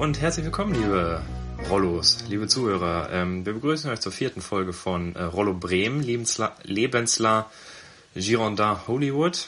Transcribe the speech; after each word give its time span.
und 0.00 0.18
herzlich 0.18 0.46
willkommen, 0.46 0.72
liebe 0.72 1.20
Rollos, 1.68 2.24
liebe 2.26 2.48
Zuhörer. 2.48 3.10
Ähm, 3.12 3.44
wir 3.44 3.52
begrüßen 3.52 3.90
euch 3.90 4.00
zur 4.00 4.12
vierten 4.12 4.40
Folge 4.40 4.72
von 4.72 5.14
äh, 5.14 5.24
Rollo 5.24 5.52
Bremen, 5.52 6.02
Lebensla, 6.02 6.56
Lebensla 6.62 7.50
Girondin 8.14 8.88
Hollywood. 8.88 9.46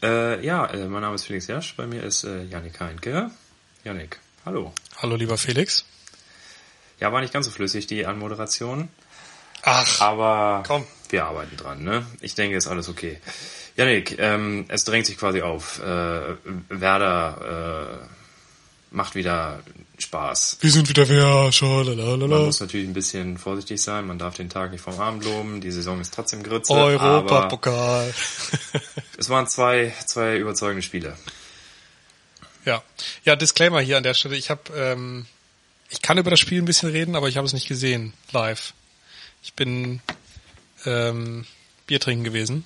Äh, 0.00 0.46
ja, 0.46 0.66
äh, 0.66 0.86
mein 0.86 1.02
Name 1.02 1.16
ist 1.16 1.24
Felix 1.24 1.48
Jasch, 1.48 1.74
bei 1.76 1.88
mir 1.88 2.04
ist 2.04 2.22
äh, 2.22 2.44
Janik 2.44 2.78
Heinke. 2.78 3.32
Janik, 3.82 4.20
hallo. 4.46 4.72
Hallo, 4.98 5.16
lieber 5.16 5.36
Felix. 5.36 5.84
Ja, 7.00 7.12
war 7.12 7.20
nicht 7.20 7.32
ganz 7.32 7.46
so 7.46 7.50
flüssig, 7.50 7.88
die 7.88 8.06
Anmoderation. 8.06 8.90
Ach, 9.62 10.00
aber 10.00 10.62
komm. 10.64 10.86
wir 11.08 11.24
arbeiten 11.24 11.56
dran, 11.56 11.82
ne? 11.82 12.06
Ich 12.20 12.36
denke, 12.36 12.56
ist 12.56 12.68
alles 12.68 12.88
okay. 12.88 13.18
Janik, 13.74 14.20
ähm, 14.20 14.66
es 14.68 14.84
drängt 14.84 15.06
sich 15.06 15.18
quasi 15.18 15.42
auf. 15.42 15.80
Äh, 15.80 16.36
Werder 16.68 18.04
äh, 18.04 18.21
macht 18.92 19.14
wieder 19.14 19.60
Spaß. 19.98 20.58
Wir 20.60 20.70
sind 20.70 20.88
wieder 20.88 21.08
wer, 21.08 21.50
schalalala. 21.52 22.26
Man 22.26 22.44
muss 22.46 22.60
natürlich 22.60 22.86
ein 22.88 22.92
bisschen 22.92 23.38
vorsichtig 23.38 23.80
sein, 23.80 24.06
man 24.06 24.18
darf 24.18 24.36
den 24.36 24.48
Tag 24.48 24.72
nicht 24.72 24.80
vom 24.80 24.98
Abend 25.00 25.24
loben, 25.24 25.60
die 25.60 25.70
Saison 25.70 26.00
ist 26.00 26.14
trotzdem 26.14 26.42
Grütze. 26.42 26.72
Europapokal. 26.72 28.12
es 29.18 29.28
waren 29.28 29.46
zwei, 29.46 29.94
zwei 30.06 30.36
überzeugende 30.36 30.82
Spiele. 30.82 31.16
Ja, 32.64 32.82
ja, 33.24 33.36
Disclaimer 33.36 33.80
hier 33.80 33.96
an 33.96 34.02
der 34.02 34.14
Stelle. 34.14 34.36
Ich 34.36 34.50
habe, 34.50 34.62
ähm, 34.76 35.26
ich 35.88 36.02
kann 36.02 36.18
über 36.18 36.30
das 36.30 36.40
Spiel 36.40 36.62
ein 36.62 36.64
bisschen 36.64 36.90
reden, 36.90 37.16
aber 37.16 37.28
ich 37.28 37.36
habe 37.36 37.46
es 37.46 37.52
nicht 37.52 37.68
gesehen 37.68 38.12
live. 38.30 38.74
Ich 39.42 39.54
bin 39.54 40.00
ähm, 40.84 41.44
Bier 41.86 42.00
trinken 42.00 42.24
gewesen. 42.24 42.64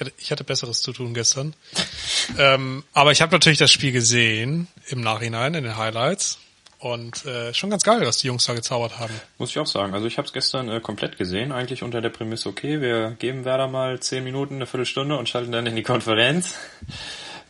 Ich 0.00 0.06
hatte, 0.06 0.12
ich 0.16 0.32
hatte 0.32 0.44
Besseres 0.44 0.80
zu 0.80 0.94
tun 0.94 1.12
gestern. 1.12 1.54
ähm, 2.38 2.84
aber 2.94 3.12
ich 3.12 3.20
habe 3.20 3.32
natürlich 3.32 3.58
das 3.58 3.70
Spiel 3.70 3.92
gesehen 3.92 4.66
im 4.88 5.02
Nachhinein 5.02 5.52
in 5.52 5.64
den 5.64 5.76
Highlights. 5.76 6.38
Und 6.78 7.26
äh, 7.26 7.52
schon 7.52 7.68
ganz 7.68 7.82
geil, 7.82 8.00
was 8.06 8.16
die 8.16 8.28
Jungs 8.28 8.46
da 8.46 8.54
gezaubert 8.54 8.98
haben. 8.98 9.12
Muss 9.36 9.50
ich 9.50 9.58
auch 9.58 9.66
sagen. 9.66 9.92
Also 9.92 10.06
ich 10.06 10.16
habe 10.16 10.26
es 10.26 10.32
gestern 10.32 10.70
äh, 10.70 10.80
komplett 10.80 11.18
gesehen, 11.18 11.52
eigentlich 11.52 11.82
unter 11.82 12.00
der 12.00 12.08
Prämisse, 12.08 12.48
okay, 12.48 12.80
wir 12.80 13.10
geben 13.18 13.44
Werder 13.44 13.68
mal 13.68 14.00
zehn 14.00 14.24
Minuten, 14.24 14.54
eine 14.54 14.64
Viertelstunde 14.64 15.18
und 15.18 15.28
schalten 15.28 15.52
dann 15.52 15.66
in 15.66 15.76
die 15.76 15.82
Konferenz. 15.82 16.54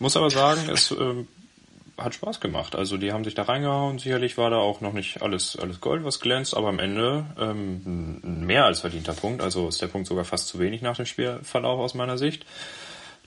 Muss 0.01 0.17
aber 0.17 0.31
sagen, 0.31 0.69
es 0.69 0.91
äh, 0.91 1.25
hat 2.03 2.15
Spaß 2.15 2.41
gemacht. 2.41 2.75
Also 2.75 2.97
die 2.97 3.13
haben 3.13 3.25
sich 3.25 3.35
da 3.35 3.43
reingehauen. 3.43 3.99
Sicherlich 3.99 4.39
war 4.39 4.51
da 4.51 4.57
auch 4.57 4.81
noch 4.81 4.93
nicht 4.93 5.23
alles, 5.23 5.57
alles 5.57 5.81
Gold, 5.81 6.05
was 6.05 6.21
glänzt, 6.21 6.57
aber 6.57 6.69
am 6.69 6.79
Ende 6.79 7.27
ähm, 7.39 8.21
ein 8.23 8.47
mehr 8.47 8.65
als 8.65 8.81
verdienter 8.81 9.13
Punkt. 9.13 9.43
Also 9.43 9.69
ist 9.69 9.81
der 9.81 9.89
Punkt 9.89 10.09
sogar 10.09 10.25
fast 10.25 10.49
zu 10.49 10.59
wenig 10.59 10.83
nach 10.83 10.97
dem 10.97 11.07
Spielverlauf 11.07 11.81
aus 11.81 11.95
meiner 11.95 12.19
Sicht. 12.19 12.45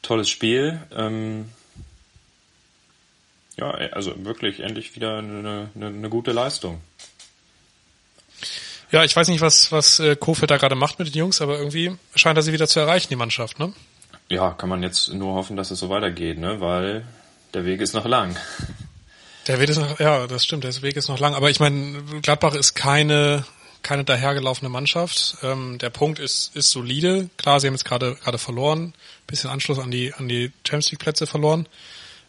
Tolles 0.01 0.29
Spiel. 0.29 0.81
Ähm, 0.95 1.49
ja, 3.57 3.71
also 3.71 4.25
wirklich 4.25 4.59
endlich 4.59 4.95
wieder 4.95 5.17
eine, 5.17 5.69
eine, 5.75 5.87
eine 5.87 6.09
gute 6.09 6.31
Leistung. 6.31 6.81
Ja, 8.91 9.03
ich 9.03 9.15
weiß 9.15 9.27
nicht, 9.29 9.41
was, 9.41 9.71
was 9.71 9.99
äh, 9.99 10.15
Kofeld 10.15 10.51
da 10.51 10.57
gerade 10.57 10.75
macht 10.75 10.99
mit 10.99 11.07
den 11.07 11.17
Jungs, 11.17 11.41
aber 11.41 11.57
irgendwie 11.57 11.95
scheint 12.13 12.37
er 12.37 12.43
sie 12.43 12.53
wieder 12.53 12.67
zu 12.67 12.79
erreichen, 12.79 13.07
die 13.09 13.15
Mannschaft, 13.15 13.57
ne? 13.57 13.73
Ja, 14.29 14.51
kann 14.51 14.69
man 14.69 14.83
jetzt 14.83 15.11
nur 15.13 15.33
hoffen, 15.33 15.57
dass 15.57 15.71
es 15.71 15.79
so 15.79 15.89
weitergeht, 15.89 16.37
ne? 16.37 16.61
Weil 16.61 17.05
der 17.53 17.65
Weg 17.65 17.81
ist 17.81 17.93
noch 17.93 18.05
lang. 18.05 18.37
Der 19.47 19.59
Weg 19.59 19.69
ist 19.69 19.77
noch, 19.77 19.99
ja, 19.99 20.25
das 20.27 20.45
stimmt, 20.45 20.63
der 20.63 20.81
Weg 20.81 20.95
ist 20.95 21.09
noch 21.09 21.19
lang. 21.19 21.33
Aber 21.35 21.49
ich 21.49 21.59
meine, 21.59 22.01
Gladbach 22.21 22.55
ist 22.55 22.75
keine, 22.75 23.45
keine 23.81 24.03
dahergelaufene 24.03 24.69
Mannschaft. 24.69 25.37
Ähm, 25.43 25.77
der 25.77 25.89
Punkt 25.89 26.19
ist, 26.19 26.55
ist 26.55 26.71
solide. 26.71 27.29
Klar, 27.37 27.59
sie 27.59 27.67
haben 27.67 27.73
jetzt 27.73 27.85
gerade, 27.85 28.15
gerade 28.15 28.37
verloren. 28.37 28.93
Bisschen 29.27 29.49
Anschluss 29.49 29.79
an 29.79 29.91
die, 29.91 30.13
an 30.13 30.29
die 30.29 30.51
Champions 30.65 30.91
League 30.91 30.99
Plätze 30.99 31.27
verloren. 31.27 31.67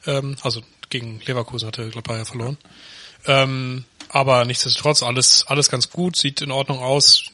Ähm, 0.06 0.36
also 0.42 0.62
gegen 0.90 1.20
Leverkusen 1.24 1.68
hatte 1.68 1.88
Gladbach 1.90 2.16
ja 2.16 2.24
verloren. 2.24 2.58
Ähm, 3.26 3.84
aber 4.08 4.44
nichtsdestotrotz 4.44 5.02
alles, 5.02 5.44
alles 5.46 5.70
ganz 5.70 5.90
gut, 5.90 6.16
sieht 6.16 6.40
in 6.40 6.50
Ordnung 6.50 6.80
aus. 6.80 7.24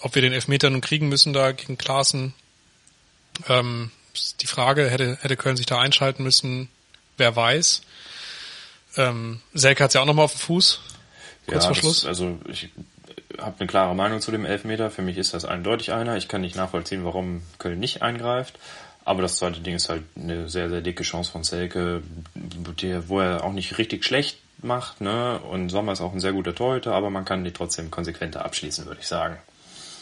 Ob 0.00 0.14
wir 0.14 0.22
den 0.22 0.32
Elfmeter 0.32 0.70
nun 0.70 0.80
kriegen 0.80 1.08
müssen 1.08 1.32
da 1.32 1.52
gegen 1.52 1.76
Klaassen, 1.76 2.34
ähm, 3.48 3.90
die 4.40 4.46
Frage, 4.46 4.88
hätte, 4.88 5.18
hätte 5.20 5.36
Köln 5.36 5.56
sich 5.56 5.66
da 5.66 5.78
einschalten 5.78 6.22
müssen, 6.22 6.68
wer 7.18 7.36
weiß. 7.36 7.82
Ähm, 8.96 9.40
Selke 9.54 9.84
hat 9.84 9.94
ja 9.94 10.00
auch 10.00 10.06
nochmal 10.06 10.24
auf 10.24 10.32
dem 10.32 10.40
Fuß. 10.40 10.80
Kurz 11.46 11.64
ja, 11.64 11.68
vor 11.68 11.76
Schluss. 11.76 12.00
Das, 12.00 12.08
also 12.08 12.38
ich 12.48 12.70
habe 13.38 13.56
eine 13.58 13.66
klare 13.66 13.94
Meinung 13.94 14.20
zu 14.20 14.30
dem 14.30 14.44
Elfmeter. 14.44 14.90
Für 14.90 15.02
mich 15.02 15.18
ist 15.18 15.34
das 15.34 15.44
eindeutig 15.44 15.92
einer. 15.92 16.16
Ich 16.16 16.28
kann 16.28 16.40
nicht 16.40 16.56
nachvollziehen, 16.56 17.04
warum 17.04 17.42
Köln 17.58 17.78
nicht 17.78 18.02
eingreift. 18.02 18.58
Aber 19.04 19.22
das 19.22 19.36
zweite 19.36 19.60
Ding 19.60 19.74
ist 19.74 19.88
halt 19.88 20.02
eine 20.16 20.48
sehr, 20.50 20.68
sehr 20.68 20.82
dicke 20.82 21.02
Chance 21.02 21.30
von 21.30 21.42
Selke, 21.42 22.02
wo 23.06 23.20
er 23.20 23.42
auch 23.42 23.52
nicht 23.52 23.78
richtig 23.78 24.04
schlecht 24.04 24.38
macht. 24.58 25.00
Ne? 25.00 25.38
Und 25.38 25.70
Sommer 25.70 25.92
ist 25.92 26.00
auch 26.00 26.12
ein 26.12 26.20
sehr 26.20 26.32
guter 26.32 26.54
Torhüter, 26.54 26.92
aber 26.92 27.08
man 27.08 27.24
kann 27.24 27.44
die 27.44 27.52
trotzdem 27.52 27.90
konsequenter 27.90 28.44
abschließen, 28.44 28.84
würde 28.86 29.00
ich 29.00 29.06
sagen. 29.06 29.38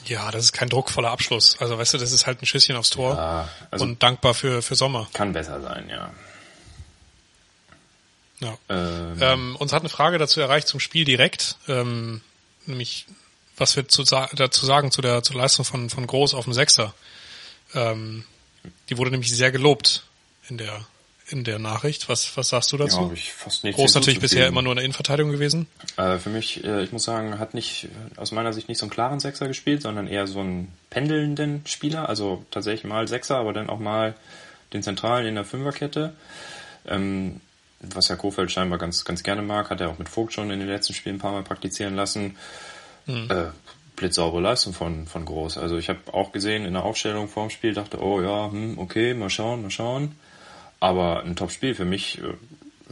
Ja, 0.07 0.31
das 0.31 0.45
ist 0.45 0.53
kein 0.53 0.69
druckvoller 0.69 1.11
Abschluss. 1.11 1.57
Also 1.61 1.79
weißt 1.79 1.95
du, 1.95 1.99
das 1.99 2.13
ist 2.13 2.27
halt 2.27 2.43
ein 2.43 2.47
Schüsschen 2.47 2.77
aufs 2.77 2.91
Tor 2.91 3.17
ja, 3.17 3.49
also 3.71 3.85
und 3.85 4.03
dankbar 4.03 4.35
für, 4.35 4.63
für 4.63 4.75
Sommer. 4.75 5.09
Kann 5.13 5.33
besser 5.33 5.61
sein, 5.61 5.89
ja. 5.89 6.11
Ja. 8.41 8.59
Ähm, 8.69 9.17
ähm, 9.21 9.57
uns 9.57 9.73
hat 9.73 9.81
eine 9.81 9.89
Frage 9.89 10.19
dazu 10.19 10.41
erreicht 10.41 10.69
zum 10.69 10.81
Spiel 10.81 11.05
direkt, 11.05 11.57
ähm, 11.69 12.21
nämlich 12.67 13.07
was 13.57 13.77
wir 13.77 13.89
zu, 13.89 14.03
dazu 14.03 14.67
sagen 14.67 14.91
zu 14.91 15.01
der 15.01 15.23
zur 15.23 15.37
Leistung 15.37 15.65
von 15.65 15.89
von 15.89 16.07
Groß 16.07 16.35
auf 16.35 16.45
dem 16.45 16.53
Sechser. 16.53 16.95
Ähm, 17.75 18.25
die 18.89 18.99
wurde 18.99 19.11
nämlich 19.11 19.35
sehr 19.35 19.51
gelobt 19.51 20.05
in 20.49 20.59
der 20.59 20.87
in 21.29 21.43
der 21.43 21.59
Nachricht. 21.59 22.11
Was 22.11 22.37
was 22.37 22.51
sagst 22.51 22.71
du 22.73 22.77
dazu? 22.77 23.07
Ja, 23.09 23.13
ich 23.15 23.33
fast 23.33 23.65
nicht 23.65 23.77
Groß 23.77 23.95
natürlich 23.95 24.21
bisher 24.21 24.47
immer 24.47 24.61
nur 24.61 24.73
in 24.73 24.77
der 24.77 24.85
Innenverteidigung 24.85 25.33
gewesen. 25.33 25.67
Äh, 25.97 26.19
für 26.19 26.29
mich, 26.29 26.63
äh, 26.63 26.85
ich 26.85 26.93
muss 26.93 27.05
sagen, 27.05 27.39
hat 27.39 27.55
nicht 27.55 27.89
aus 28.17 28.33
meiner 28.33 28.53
Sicht 28.53 28.69
nicht 28.69 28.79
so 28.79 28.85
einen 28.85 28.91
klaren 28.91 29.19
Sechser 29.19 29.49
gespielt, 29.49 29.81
sondern 29.81 30.07
eher 30.07 30.27
so 30.27 30.41
einen 30.41 30.73
pendelnden 30.91 31.63
Spieler. 31.67 32.11
Also 32.11 32.45
tatsächlich 32.51 32.85
mal 32.85 33.09
Sechser, 33.09 33.39
aber 33.39 33.55
dann 33.55 33.71
auch 33.71 33.79
mal 33.79 34.15
den 34.75 34.83
Zentralen 34.83 35.27
in 35.27 35.35
der 35.35 35.45
Fünferkette. 35.45 36.15
Ähm, 36.87 37.41
was 37.81 38.09
Herr 38.09 38.17
Kofeld 38.17 38.51
scheinbar 38.51 38.79
ganz, 38.79 39.05
ganz 39.05 39.23
gerne 39.23 39.43
mag, 39.43 39.71
hat 39.71 39.81
er 39.81 39.91
auch 39.91 39.99
mit 39.99 40.09
Vogt 40.09 40.33
schon 40.33 40.51
in 40.51 40.61
den 40.61 40.69
letzten 40.69 40.95
Spielen 40.95 41.17
ein 41.17 41.21
paar 41.21 41.33
Mal 41.33 41.43
praktizieren 41.43 41.95
lassen. 41.95 42.37
Mhm. 43.07 43.31
Äh, 43.31 43.47
blitzsaubere 43.97 44.43
Leistung 44.43 44.75
von, 44.75 45.07
von 45.07 45.25
Groß. 45.25 45.59
Also 45.59 45.79
ich 45.79 45.89
habe 45.89 46.01
auch 46.13 46.33
gesehen 46.33 46.65
in 46.65 46.75
der 46.75 46.85
Aufstellung 46.85 47.29
vorm 47.29 47.51
Spiel, 47.51 47.75
dachte, 47.75 48.01
oh 48.03 48.21
ja, 48.21 48.51
hm, 48.51 48.79
okay, 48.79 49.15
mal 49.15 49.31
schauen, 49.31 49.63
mal 49.63 49.71
schauen. 49.71 50.15
Aber 50.79 51.23
ein 51.23 51.35
Top-Spiel 51.37 51.75
für 51.75 51.87
mich, 51.87 52.21
äh, 52.23 52.35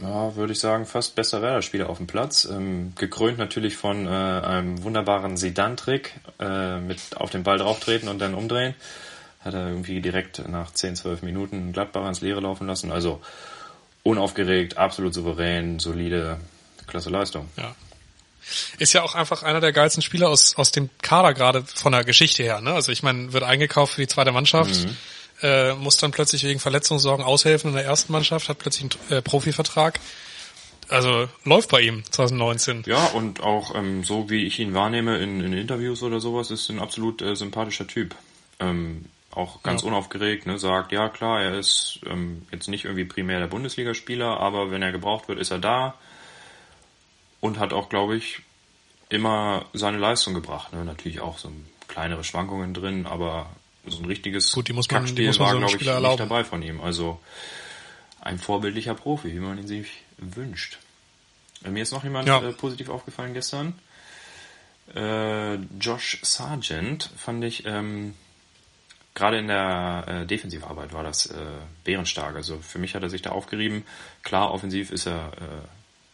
ja, 0.01 0.35
würde 0.35 0.53
ich 0.53 0.59
sagen, 0.59 0.85
fast 0.85 1.15
bester 1.15 1.41
Werder-Spieler 1.41 1.89
auf 1.89 1.97
dem 1.97 2.07
Platz. 2.07 2.45
Ähm, 2.51 2.93
gekrönt 2.95 3.37
natürlich 3.37 3.77
von 3.77 4.07
äh, 4.07 4.09
einem 4.09 4.83
wunderbaren 4.83 5.37
Sedan-Trick 5.37 6.15
äh, 6.39 6.79
mit 6.79 6.99
auf 7.15 7.29
den 7.29 7.43
Ball 7.43 7.59
drauftreten 7.59 8.09
und 8.09 8.19
dann 8.19 8.33
umdrehen. 8.33 8.73
Hat 9.41 9.53
er 9.53 9.69
irgendwie 9.69 10.01
direkt 10.01 10.47
nach 10.49 10.71
10, 10.71 10.95
12 10.95 11.21
Minuten 11.21 11.71
Gladbach 11.71 12.07
ins 12.07 12.21
Leere 12.21 12.41
laufen 12.41 12.65
lassen. 12.65 12.91
Also 12.91 13.21
unaufgeregt, 14.05 14.77
absolut 14.77 15.13
souverän, 15.13 15.79
solide, 15.79 16.37
klasse 16.87 17.09
Leistung. 17.09 17.49
Ja. 17.57 17.75
Ist 18.77 18.93
ja 18.93 19.01
auch 19.01 19.15
einfach 19.15 19.41
einer 19.41 19.59
der 19.59 19.73
geilsten 19.73 20.03
Spieler 20.03 20.29
aus, 20.29 20.55
aus 20.55 20.71
dem 20.71 20.91
Kader 21.01 21.33
gerade 21.33 21.63
von 21.63 21.91
der 21.91 22.03
Geschichte 22.03 22.43
her. 22.43 22.61
Ne? 22.61 22.71
Also 22.73 22.91
ich 22.91 23.01
meine, 23.01 23.33
wird 23.33 23.43
eingekauft 23.43 23.95
für 23.95 24.01
die 24.01 24.07
zweite 24.07 24.31
Mannschaft, 24.31 24.85
mhm. 24.85 24.97
äh, 25.41 25.73
muss 25.73 25.97
dann 25.97 26.11
plötzlich 26.11 26.43
wegen 26.43 26.59
Verletzungssorgen 26.59 27.25
aushelfen 27.25 27.71
in 27.71 27.75
der 27.75 27.85
ersten 27.85 28.13
Mannschaft, 28.13 28.47
hat 28.47 28.59
plötzlich 28.59 28.91
einen 29.09 29.17
äh, 29.17 29.21
Profivertrag. 29.23 29.99
Also 30.87 31.27
läuft 31.43 31.71
bei 31.71 31.81
ihm 31.81 32.03
2019. 32.11 32.83
Ja, 32.85 33.03
und 33.05 33.41
auch 33.41 33.73
ähm, 33.73 34.03
so 34.03 34.29
wie 34.29 34.45
ich 34.45 34.59
ihn 34.59 34.75
wahrnehme 34.75 35.17
in, 35.17 35.41
in 35.41 35.53
Interviews 35.53 36.03
oder 36.03 36.19
sowas, 36.19 36.51
ist 36.51 36.69
ein 36.69 36.77
absolut 36.77 37.23
äh, 37.23 37.35
sympathischer 37.35 37.87
Typ. 37.87 38.13
Ähm, 38.59 39.05
auch 39.35 39.61
ganz 39.63 39.81
ja. 39.81 39.89
unaufgeregt, 39.89 40.45
ne, 40.45 40.57
sagt, 40.57 40.91
ja 40.91 41.09
klar, 41.09 41.41
er 41.41 41.59
ist 41.59 41.99
ähm, 42.07 42.47
jetzt 42.51 42.67
nicht 42.67 42.85
irgendwie 42.85 43.05
primär 43.05 43.39
der 43.39 43.47
Bundesligaspieler, 43.47 44.39
aber 44.39 44.71
wenn 44.71 44.81
er 44.81 44.91
gebraucht 44.91 45.27
wird, 45.27 45.39
ist 45.39 45.51
er 45.51 45.59
da 45.59 45.95
und 47.41 47.59
hat 47.59 47.73
auch, 47.73 47.89
glaube 47.89 48.15
ich, 48.15 48.39
immer 49.09 49.65
seine 49.73 49.97
Leistung 49.97 50.33
gebracht. 50.33 50.73
Ne? 50.73 50.83
Natürlich 50.85 51.19
auch 51.19 51.37
so 51.37 51.51
kleinere 51.87 52.23
Schwankungen 52.23 52.73
drin, 52.73 53.05
aber 53.05 53.49
so 53.85 53.99
ein 53.99 54.05
richtiges 54.05 54.51
Gut, 54.51 54.67
die 54.67 54.73
muss 54.73 54.89
man, 54.89 55.05
die 55.05 55.27
muss 55.27 55.37
man 55.37 55.47
war, 55.47 55.53
so 55.53 55.59
glaube 55.59 55.75
ich, 55.75 55.87
erlauben. 55.87 56.07
nicht 56.13 56.19
dabei 56.19 56.43
von 56.43 56.61
ihm. 56.61 56.81
Also 56.81 57.19
ein 58.21 58.39
vorbildlicher 58.39 58.95
Profi, 58.95 59.33
wie 59.33 59.39
man 59.39 59.57
ihn 59.59 59.67
sich 59.67 60.03
wünscht. 60.17 60.79
Äh, 61.63 61.69
mir 61.69 61.83
ist 61.83 61.91
noch 61.91 62.03
jemand 62.03 62.27
ja. 62.27 62.41
äh, 62.41 62.51
positiv 62.51 62.89
aufgefallen 62.89 63.33
gestern. 63.33 63.79
Äh, 64.95 65.55
Josh 65.79 66.19
Sargent 66.23 67.09
fand 67.17 67.43
ich 67.43 67.65
ähm, 67.65 68.13
gerade 69.15 69.39
in 69.39 69.47
der 69.47 70.05
äh, 70.07 70.25
Defensivarbeit 70.25 70.93
war 70.93 71.03
das 71.03 71.25
äh, 71.27 71.35
bärenstark. 71.83 72.35
Also 72.35 72.59
für 72.59 72.77
mich 72.77 72.93
hat 72.93 73.03
er 73.03 73.09
sich 73.09 73.21
da 73.21 73.31
aufgerieben. 73.31 73.85
Klar, 74.23 74.51
offensiv 74.51 74.91
ist 74.91 75.07
er 75.07 75.31
äh, 75.33 75.67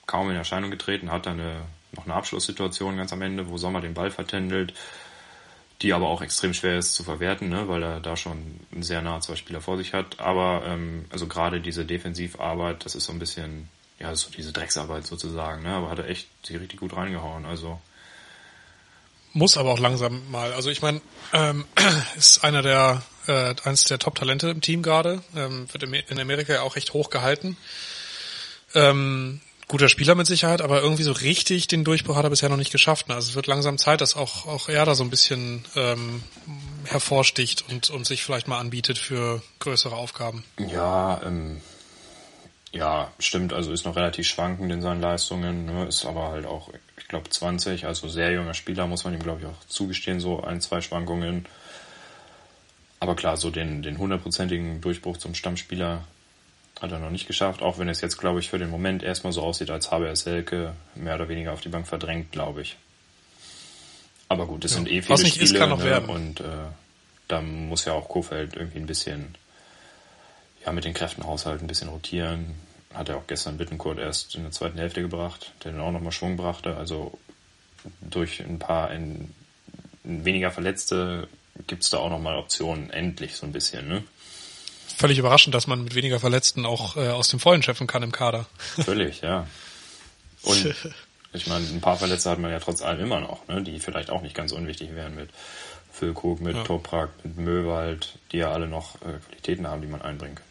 kaum 0.05 0.29
in 0.29 0.35
Erscheinung 0.35 0.71
getreten, 0.71 1.11
hat 1.11 1.25
dann 1.25 1.39
eine, 1.39 1.61
noch 1.91 2.05
eine 2.05 2.13
Abschlusssituation 2.13 2.97
ganz 2.97 3.11
am 3.11 3.21
Ende, 3.21 3.49
wo 3.49 3.57
Sommer 3.57 3.81
den 3.81 3.93
Ball 3.93 4.11
vertändelt, 4.11 4.73
die 5.81 5.93
aber 5.93 6.07
auch 6.07 6.21
extrem 6.21 6.53
schwer 6.53 6.77
ist 6.77 6.93
zu 6.93 7.03
verwerten, 7.03 7.49
ne, 7.49 7.67
weil 7.67 7.81
er 7.81 7.99
da 7.99 8.15
schon 8.15 8.59
sehr 8.79 9.01
nah 9.01 9.19
zwei 9.19 9.35
Spieler 9.35 9.61
vor 9.61 9.77
sich 9.77 9.93
hat. 9.93 10.19
Aber 10.19 10.63
ähm, 10.65 11.05
also 11.09 11.27
gerade 11.27 11.59
diese 11.59 11.85
Defensivarbeit, 11.85 12.85
das 12.85 12.95
ist 12.95 13.05
so 13.05 13.13
ein 13.13 13.19
bisschen 13.19 13.67
ja, 14.01 14.15
so 14.15 14.31
diese 14.31 14.51
Drecksarbeit 14.51 15.05
sozusagen, 15.05 15.63
ne? 15.63 15.69
aber 15.69 15.89
hat 15.89 15.99
er 15.99 16.09
echt 16.09 16.27
sie 16.43 16.55
richtig 16.55 16.79
gut 16.79 16.95
reingehauen. 16.95 17.45
Also 17.45 17.79
muss 19.33 19.57
aber 19.57 19.71
auch 19.71 19.79
langsam 19.79 20.21
mal. 20.31 20.53
Also 20.53 20.69
ich 20.69 20.81
meine, 20.81 21.01
ähm, 21.33 21.65
ist 22.17 22.43
einer 22.43 22.61
der 22.61 23.01
äh, 23.27 23.55
eines 23.63 23.85
der 23.85 23.99
Top-Talente 23.99 24.49
im 24.49 24.61
Team 24.61 24.81
gerade, 24.81 25.21
ähm, 25.35 25.67
wird 25.71 25.83
in 25.83 26.19
Amerika 26.19 26.53
ja 26.53 26.61
auch 26.61 26.75
recht 26.75 26.93
hoch 26.93 27.09
gehalten. 27.09 27.57
Ähm, 28.73 29.41
guter 29.67 29.89
Spieler 29.89 30.15
mit 30.15 30.27
Sicherheit, 30.27 30.61
aber 30.61 30.81
irgendwie 30.81 31.03
so 31.03 31.13
richtig 31.13 31.67
den 31.67 31.83
Durchbruch 31.83 32.15
hat 32.15 32.25
er 32.25 32.29
bisher 32.29 32.49
noch 32.49 32.57
nicht 32.57 32.71
geschafft. 32.71 33.07
Ne? 33.07 33.15
Also 33.15 33.29
es 33.29 33.35
wird 33.35 33.47
langsam 33.47 33.77
Zeit, 33.77 34.01
dass 34.01 34.15
auch 34.15 34.45
auch 34.47 34.69
er 34.69 34.85
da 34.85 34.95
so 34.95 35.03
ein 35.03 35.09
bisschen 35.09 35.63
ähm, 35.75 36.23
hervorsticht 36.85 37.65
und 37.69 37.89
und 37.89 38.05
sich 38.05 38.23
vielleicht 38.23 38.47
mal 38.47 38.59
anbietet 38.59 38.97
für 38.97 39.41
größere 39.59 39.95
Aufgaben. 39.95 40.43
Ja, 40.57 41.21
ähm, 41.23 41.61
ja, 42.71 43.11
stimmt. 43.19 43.53
Also 43.53 43.71
ist 43.71 43.85
noch 43.85 43.95
relativ 43.95 44.27
schwankend 44.27 44.71
in 44.71 44.81
seinen 44.81 45.01
Leistungen, 45.01 45.65
ne? 45.65 45.85
ist 45.85 46.05
aber 46.05 46.29
halt 46.29 46.45
auch, 46.45 46.69
ich 46.97 47.07
glaube, 47.07 47.29
20, 47.29 47.85
also 47.85 48.07
sehr 48.07 48.31
junger 48.31 48.53
Spieler, 48.53 48.87
muss 48.87 49.03
man 49.03 49.13
ihm, 49.13 49.23
glaube 49.23 49.41
ich, 49.41 49.45
auch 49.47 49.65
zugestehen, 49.67 50.19
so 50.19 50.41
ein, 50.41 50.61
zwei 50.61 50.81
Schwankungen. 50.81 51.45
Aber 52.99 53.15
klar, 53.15 53.35
so 53.35 53.49
den, 53.49 53.81
den 53.81 53.97
hundertprozentigen 53.97 54.79
Durchbruch 54.79 55.17
zum 55.17 55.33
Stammspieler 55.35 56.05
hat 56.79 56.91
er 56.91 56.99
noch 56.99 57.09
nicht 57.09 57.27
geschafft, 57.27 57.61
auch 57.61 57.77
wenn 57.77 57.89
es 57.89 58.01
jetzt, 58.01 58.17
glaube 58.17 58.39
ich, 58.39 58.49
für 58.49 58.57
den 58.57 58.69
Moment 58.69 59.03
erstmal 59.03 59.33
so 59.33 59.41
aussieht, 59.41 59.69
als 59.69 59.91
habe 59.91 60.07
er 60.07 60.15
Selke 60.15 60.73
mehr 60.95 61.15
oder 61.15 61.29
weniger 61.29 61.53
auf 61.53 61.61
die 61.61 61.69
Bank 61.69 61.87
verdrängt, 61.87 62.31
glaube 62.31 62.61
ich. 62.61 62.77
Aber 64.29 64.47
gut, 64.47 64.63
das 64.63 64.71
ja. 64.71 64.77
sind 64.77 64.87
eh 64.87 65.01
viele 65.01 65.09
Was 65.09 65.23
nicht 65.23 65.35
Spiele 65.35 65.51
ist, 65.51 65.55
kann 65.57 65.69
noch 65.69 65.79
ne? 65.79 65.85
werden. 65.85 66.09
und 66.09 66.39
äh, 66.39 66.43
da 67.27 67.41
muss 67.41 67.85
ja 67.85 67.93
auch 67.93 68.07
Kofeld 68.07 68.55
irgendwie 68.55 68.79
ein 68.79 68.85
bisschen 68.85 69.35
ja, 70.65 70.71
mit 70.71 70.85
den 70.85 70.93
Kräften 70.93 71.25
haushalten, 71.25 71.65
ein 71.65 71.67
bisschen 71.67 71.89
rotieren. 71.89 72.55
Hat 72.93 73.09
er 73.09 73.17
auch 73.17 73.27
gestern 73.27 73.57
Bittenkurt 73.57 73.99
erst 73.99 74.35
in 74.35 74.43
der 74.43 74.51
zweiten 74.51 74.77
Hälfte 74.77 75.01
gebracht, 75.01 75.53
der 75.63 75.71
dann 75.71 75.81
auch 75.81 75.91
nochmal 75.91 76.11
Schwung 76.11 76.37
brachte. 76.37 76.75
Also 76.75 77.17
durch 78.01 78.41
ein 78.41 78.59
paar 78.59 78.89
ein, 78.89 79.33
weniger 80.03 80.51
Verletzte 80.51 81.27
gibt 81.67 81.83
es 81.83 81.89
da 81.89 81.97
auch 81.97 82.09
nochmal 82.09 82.37
Optionen, 82.37 82.89
endlich 82.89 83.35
so 83.35 83.45
ein 83.45 83.51
bisschen, 83.51 83.87
ne? 83.87 84.03
Völlig 84.97 85.17
überraschend, 85.17 85.55
dass 85.55 85.67
man 85.67 85.83
mit 85.83 85.95
weniger 85.95 86.19
Verletzten 86.19 86.65
auch 86.65 86.97
äh, 86.97 87.09
aus 87.09 87.29
dem 87.29 87.39
Vollen 87.39 87.63
schöpfen 87.63 87.87
kann 87.87 88.03
im 88.03 88.11
Kader. 88.11 88.45
Völlig, 88.83 89.21
ja. 89.21 89.47
Und 90.43 90.75
ich 91.33 91.47
meine, 91.47 91.65
ein 91.65 91.81
paar 91.81 91.97
Verletzte 91.97 92.29
hat 92.29 92.39
man 92.39 92.51
ja 92.51 92.59
trotz 92.59 92.81
allem 92.81 92.99
immer 92.99 93.19
noch, 93.19 93.47
ne, 93.47 93.63
die 93.63 93.79
vielleicht 93.79 94.09
auch 94.09 94.21
nicht 94.21 94.35
ganz 94.35 94.51
unwichtig 94.51 94.93
wären 94.93 95.15
mit 95.15 95.29
Füllkrug, 95.91 96.41
mit 96.41 96.55
ja. 96.55 96.63
Toprak, 96.63 97.09
mit 97.23 97.37
Möwald, 97.37 98.17
die 98.31 98.37
ja 98.37 98.51
alle 98.51 98.67
noch 98.67 98.95
äh, 98.95 99.19
Qualitäten 99.27 99.67
haben, 99.67 99.81
die 99.81 99.87
man 99.87 100.01
einbringen 100.01 100.35
kann. 100.35 100.45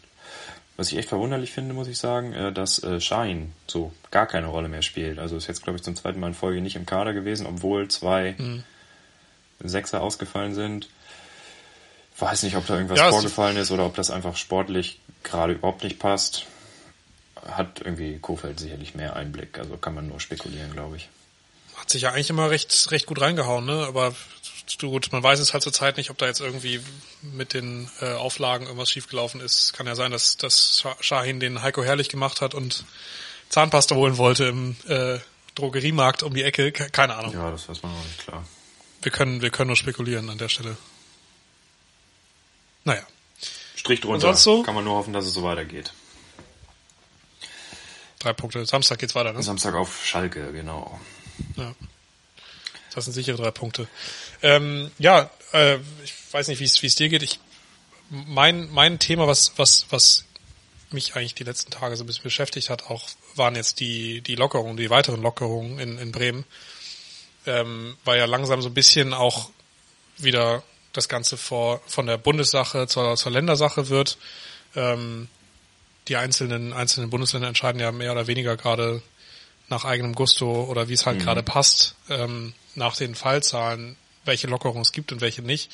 Was 0.81 0.91
ich 0.91 0.97
echt 0.97 1.09
verwunderlich 1.09 1.51
finde, 1.51 1.75
muss 1.75 1.87
ich 1.87 1.99
sagen, 1.99 2.33
äh, 2.33 2.51
dass 2.51 2.81
äh, 2.81 2.99
Shahin 2.99 3.51
so 3.67 3.93
gar 4.09 4.25
keine 4.25 4.47
Rolle 4.47 4.67
mehr 4.67 4.81
spielt. 4.81 5.19
Also 5.19 5.37
ist 5.37 5.45
jetzt, 5.45 5.61
glaube 5.61 5.77
ich, 5.77 5.83
zum 5.83 5.95
zweiten 5.95 6.19
Mal 6.19 6.29
in 6.29 6.33
Folge 6.33 6.59
nicht 6.59 6.75
im 6.75 6.87
Kader 6.87 7.13
gewesen, 7.13 7.45
obwohl 7.45 7.87
zwei 7.87 8.33
mhm. 8.35 8.63
Sechser 9.59 10.01
ausgefallen 10.01 10.55
sind. 10.55 10.89
Weiß 12.17 12.41
nicht, 12.41 12.55
ob 12.55 12.65
da 12.65 12.77
irgendwas 12.77 12.97
ja, 12.97 13.11
vorgefallen 13.11 13.57
ist 13.57 13.69
oder 13.69 13.85
ob 13.85 13.93
das 13.93 14.09
einfach 14.09 14.35
sportlich 14.35 14.99
gerade 15.21 15.53
überhaupt 15.53 15.83
nicht 15.83 15.99
passt. 15.99 16.47
Hat 17.45 17.81
irgendwie 17.85 18.17
Kofeld 18.17 18.59
sicherlich 18.59 18.95
mehr 18.95 19.15
Einblick, 19.15 19.59
also 19.59 19.77
kann 19.77 19.93
man 19.93 20.07
nur 20.07 20.19
spekulieren, 20.19 20.71
glaube 20.71 20.95
ich. 20.95 21.09
Hat 21.81 21.89
sich 21.89 22.03
ja 22.03 22.11
eigentlich 22.11 22.29
immer 22.29 22.49
recht, 22.49 22.91
recht 22.91 23.07
gut 23.07 23.19
reingehauen, 23.19 23.65
ne? 23.65 23.85
Aber 23.87 24.13
gut, 24.79 25.11
man 25.11 25.23
weiß 25.23 25.39
es 25.39 25.53
halt 25.53 25.63
zur 25.63 25.73
Zeit 25.73 25.97
nicht, 25.97 26.11
ob 26.11 26.17
da 26.17 26.27
jetzt 26.27 26.39
irgendwie 26.39 26.79
mit 27.21 27.53
den 27.53 27.89
äh, 27.99 28.13
Auflagen 28.13 28.65
irgendwas 28.65 28.91
schiefgelaufen 28.91 29.41
ist. 29.41 29.73
Kann 29.73 29.87
ja 29.87 29.95
sein, 29.95 30.11
dass, 30.11 30.37
dass 30.37 30.85
Shahin 30.99 31.39
den 31.39 31.61
Heiko 31.61 31.83
herrlich 31.83 32.07
gemacht 32.07 32.39
hat 32.39 32.53
und 32.53 32.85
Zahnpasta 33.49 33.95
holen 33.95 34.17
wollte 34.17 34.45
im 34.45 34.75
äh, 34.87 35.19
Drogeriemarkt 35.55 36.23
um 36.23 36.33
die 36.33 36.43
Ecke. 36.43 36.71
Keine 36.71 37.15
Ahnung. 37.15 37.33
Ja, 37.33 37.51
das 37.51 37.67
weiß 37.67 37.81
man 37.83 37.91
noch 37.91 38.03
nicht 38.05 38.19
klar. 38.19 38.45
Wir 39.01 39.11
können, 39.11 39.41
wir 39.41 39.49
können 39.49 39.67
nur 39.67 39.75
spekulieren 39.75 40.29
an 40.29 40.37
der 40.37 40.49
Stelle. 40.49 40.77
Naja. 42.83 43.01
Strich 43.75 44.01
drunter. 44.01 44.35
So? 44.35 44.61
Kann 44.63 44.75
man 44.75 44.83
nur 44.83 44.95
hoffen, 44.95 45.13
dass 45.13 45.25
es 45.25 45.33
so 45.33 45.43
weitergeht. 45.43 45.91
Drei 48.19 48.33
Punkte. 48.33 48.63
Samstag 48.65 48.99
geht's 48.99 49.15
weiter, 49.15 49.33
ne? 49.33 49.41
Samstag 49.41 49.73
auf 49.73 50.05
Schalke, 50.05 50.51
genau. 50.53 50.99
Ja. 51.55 51.75
Das 52.93 53.05
sind 53.05 53.13
sichere 53.13 53.37
drei 53.37 53.51
Punkte. 53.51 53.87
Ähm, 54.41 54.91
ja, 54.99 55.29
äh, 55.53 55.77
ich 56.03 56.13
weiß 56.31 56.47
nicht, 56.47 56.59
wie 56.59 56.85
es 56.85 56.95
dir 56.95 57.09
geht. 57.09 57.23
Ich, 57.23 57.39
mein, 58.09 58.69
mein 58.71 58.99
Thema, 58.99 59.27
was, 59.27 59.53
was, 59.57 59.85
was 59.89 60.25
mich 60.91 61.15
eigentlich 61.15 61.35
die 61.35 61.45
letzten 61.45 61.71
Tage 61.71 61.95
so 61.95 62.03
ein 62.03 62.07
bisschen 62.07 62.23
beschäftigt 62.23 62.69
hat, 62.69 62.83
auch 62.89 63.07
waren 63.35 63.55
jetzt 63.55 63.79
die, 63.79 64.21
die 64.21 64.35
Lockerungen, 64.35 64.75
die 64.75 64.89
weiteren 64.89 65.21
Lockerungen 65.21 65.79
in, 65.79 65.97
in 65.97 66.11
Bremen. 66.11 66.43
Ähm, 67.45 67.97
weil 68.03 68.19
ja 68.19 68.25
langsam 68.25 68.61
so 68.61 68.69
ein 68.69 68.73
bisschen 68.73 69.13
auch 69.13 69.49
wieder 70.17 70.63
das 70.93 71.07
Ganze 71.07 71.37
vor, 71.37 71.81
von 71.87 72.05
der 72.05 72.17
Bundessache 72.17 72.87
zur, 72.87 73.15
zur 73.15 73.31
Ländersache 73.31 73.89
wird. 73.89 74.17
Ähm, 74.75 75.27
die 76.07 76.17
einzelnen, 76.17 76.73
einzelnen 76.73 77.09
Bundesländer 77.09 77.47
entscheiden 77.47 77.79
ja 77.79 77.91
mehr 77.91 78.11
oder 78.11 78.27
weniger 78.27 78.57
gerade 78.57 79.01
nach 79.71 79.85
eigenem 79.85 80.13
Gusto 80.13 80.65
oder 80.65 80.89
wie 80.89 80.93
es 80.93 81.05
halt 81.05 81.19
mhm. 81.19 81.23
gerade 81.23 81.43
passt, 81.43 81.95
ähm, 82.09 82.53
nach 82.75 82.95
den 82.95 83.15
Fallzahlen, 83.15 83.95
welche 84.25 84.47
Lockerungen 84.47 84.81
es 84.81 84.91
gibt 84.91 85.11
und 85.11 85.21
welche 85.21 85.41
nicht. 85.41 85.71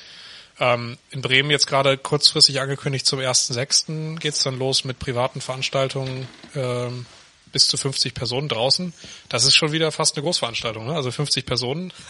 Ähm, 0.60 0.98
in 1.12 1.22
Bremen 1.22 1.52
jetzt 1.52 1.68
gerade 1.68 1.98
kurzfristig 1.98 2.62
angekündigt, 2.62 3.06
zum 3.06 3.20
1.6. 3.20 4.18
geht's 4.20 4.44
dann 4.44 4.58
los 4.58 4.86
mit 4.86 4.98
privaten 4.98 5.42
Veranstaltungen 5.42 6.28
ähm, 6.56 7.06
bis 7.52 7.68
zu 7.68 7.78
50 7.78 8.14
Personen 8.14 8.50
draußen. 8.50 8.94
Das 9.30 9.46
ist 9.46 9.56
schon 9.56 9.72
wieder 9.72 9.92
fast 9.92 10.16
eine 10.16 10.24
Großveranstaltung, 10.24 10.86
ne? 10.86 10.96
Also 10.96 11.12
50 11.12 11.46
Personen. 11.46 11.94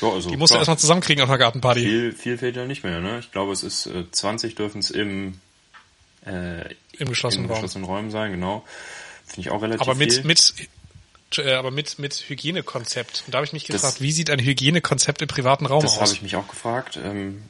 Ja, 0.00 0.08
also 0.08 0.30
die 0.30 0.36
musst 0.36 0.52
du 0.52 0.58
erstmal 0.58 0.78
zusammenkriegen 0.78 1.22
auf 1.22 1.28
einer 1.28 1.38
Gartenparty. 1.38 1.80
Viel, 1.80 2.12
viel 2.12 2.38
fehlt 2.38 2.56
ja 2.56 2.64
nicht 2.64 2.82
mehr, 2.82 3.00
ne? 3.00 3.20
Ich 3.20 3.30
glaube, 3.30 3.52
es 3.52 3.62
ist 3.62 3.86
äh, 3.86 4.10
20 4.10 4.56
dürfen 4.56 4.80
es 4.80 4.90
im, 4.90 5.40
äh, 6.26 6.74
im 6.98 7.08
geschlossenen, 7.08 7.46
im 7.46 7.52
geschlossenen 7.54 7.84
Raum. 7.84 7.96
Raum 7.96 8.10
sein, 8.10 8.32
genau. 8.32 8.64
Finde 9.26 9.40
ich 9.42 9.50
auch 9.50 9.62
relativ 9.62 9.82
Aber 9.82 9.94
mit, 9.94 10.12
viel. 10.12 10.24
mit 10.24 10.54
aber 11.38 11.70
mit, 11.70 11.98
mit 11.98 12.14
Hygienekonzept. 12.28 13.24
Und 13.26 13.34
da 13.34 13.38
habe 13.38 13.46
ich 13.46 13.52
mich 13.52 13.66
gefragt, 13.66 13.94
das, 13.94 14.00
wie 14.00 14.12
sieht 14.12 14.30
ein 14.30 14.38
Hygienekonzept 14.38 15.22
im 15.22 15.28
privaten 15.28 15.66
Raum 15.66 15.82
das 15.82 15.92
aus? 15.92 15.98
Das 15.98 16.08
habe 16.08 16.16
ich 16.16 16.22
mich 16.22 16.36
auch 16.36 16.48
gefragt. 16.48 16.98
Ähm, 17.02 17.42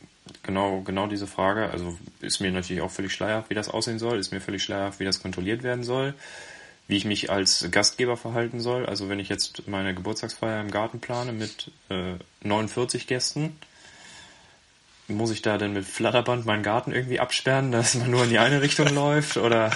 genau, 0.43 0.81
genau 0.81 1.07
diese 1.07 1.27
Frage. 1.27 1.71
Also 1.71 1.99
ist 2.21 2.41
mir 2.41 2.51
natürlich 2.51 2.83
auch 2.83 2.91
völlig 2.91 3.13
schleierhaft, 3.13 3.51
wie 3.51 3.55
das 3.55 3.69
aussehen 3.69 3.99
soll. 3.99 4.19
Ist 4.19 4.33
mir 4.33 4.41
völlig 4.41 4.63
schleierhaft, 4.63 5.01
wie 5.01 5.05
das 5.05 5.23
kontrolliert 5.23 5.63
werden 5.63 5.85
soll. 5.85 6.15
Wie 6.89 6.97
ich 6.97 7.05
mich 7.05 7.31
als 7.31 7.67
Gastgeber 7.71 8.17
verhalten 8.17 8.61
soll. 8.61 8.87
Also 8.87 9.09
wenn 9.09 9.19
ich 9.19 9.29
jetzt 9.29 9.69
meine 9.69 9.95
Geburtstagsfeier 9.95 10.61
im 10.61 10.71
Garten 10.71 11.01
plane 11.01 11.33
mit 11.33 11.71
äh, 11.89 12.15
49 12.43 13.07
Gästen, 13.07 13.57
muss 15.09 15.31
ich 15.31 15.43
da 15.43 15.59
denn 15.59 15.73
mit 15.73 15.85
Flatterband 15.85 16.47
meinen 16.47 16.63
Garten 16.63 16.93
irgendwie 16.93 17.21
absperren, 17.21 17.73
dass 17.73 17.95
man 17.95 18.11
nur 18.11 18.25
in 18.25 18.31
die 18.31 18.39
eine 18.39 18.63
Richtung 18.63 18.89
läuft? 18.95 19.37
Oder 19.37 19.71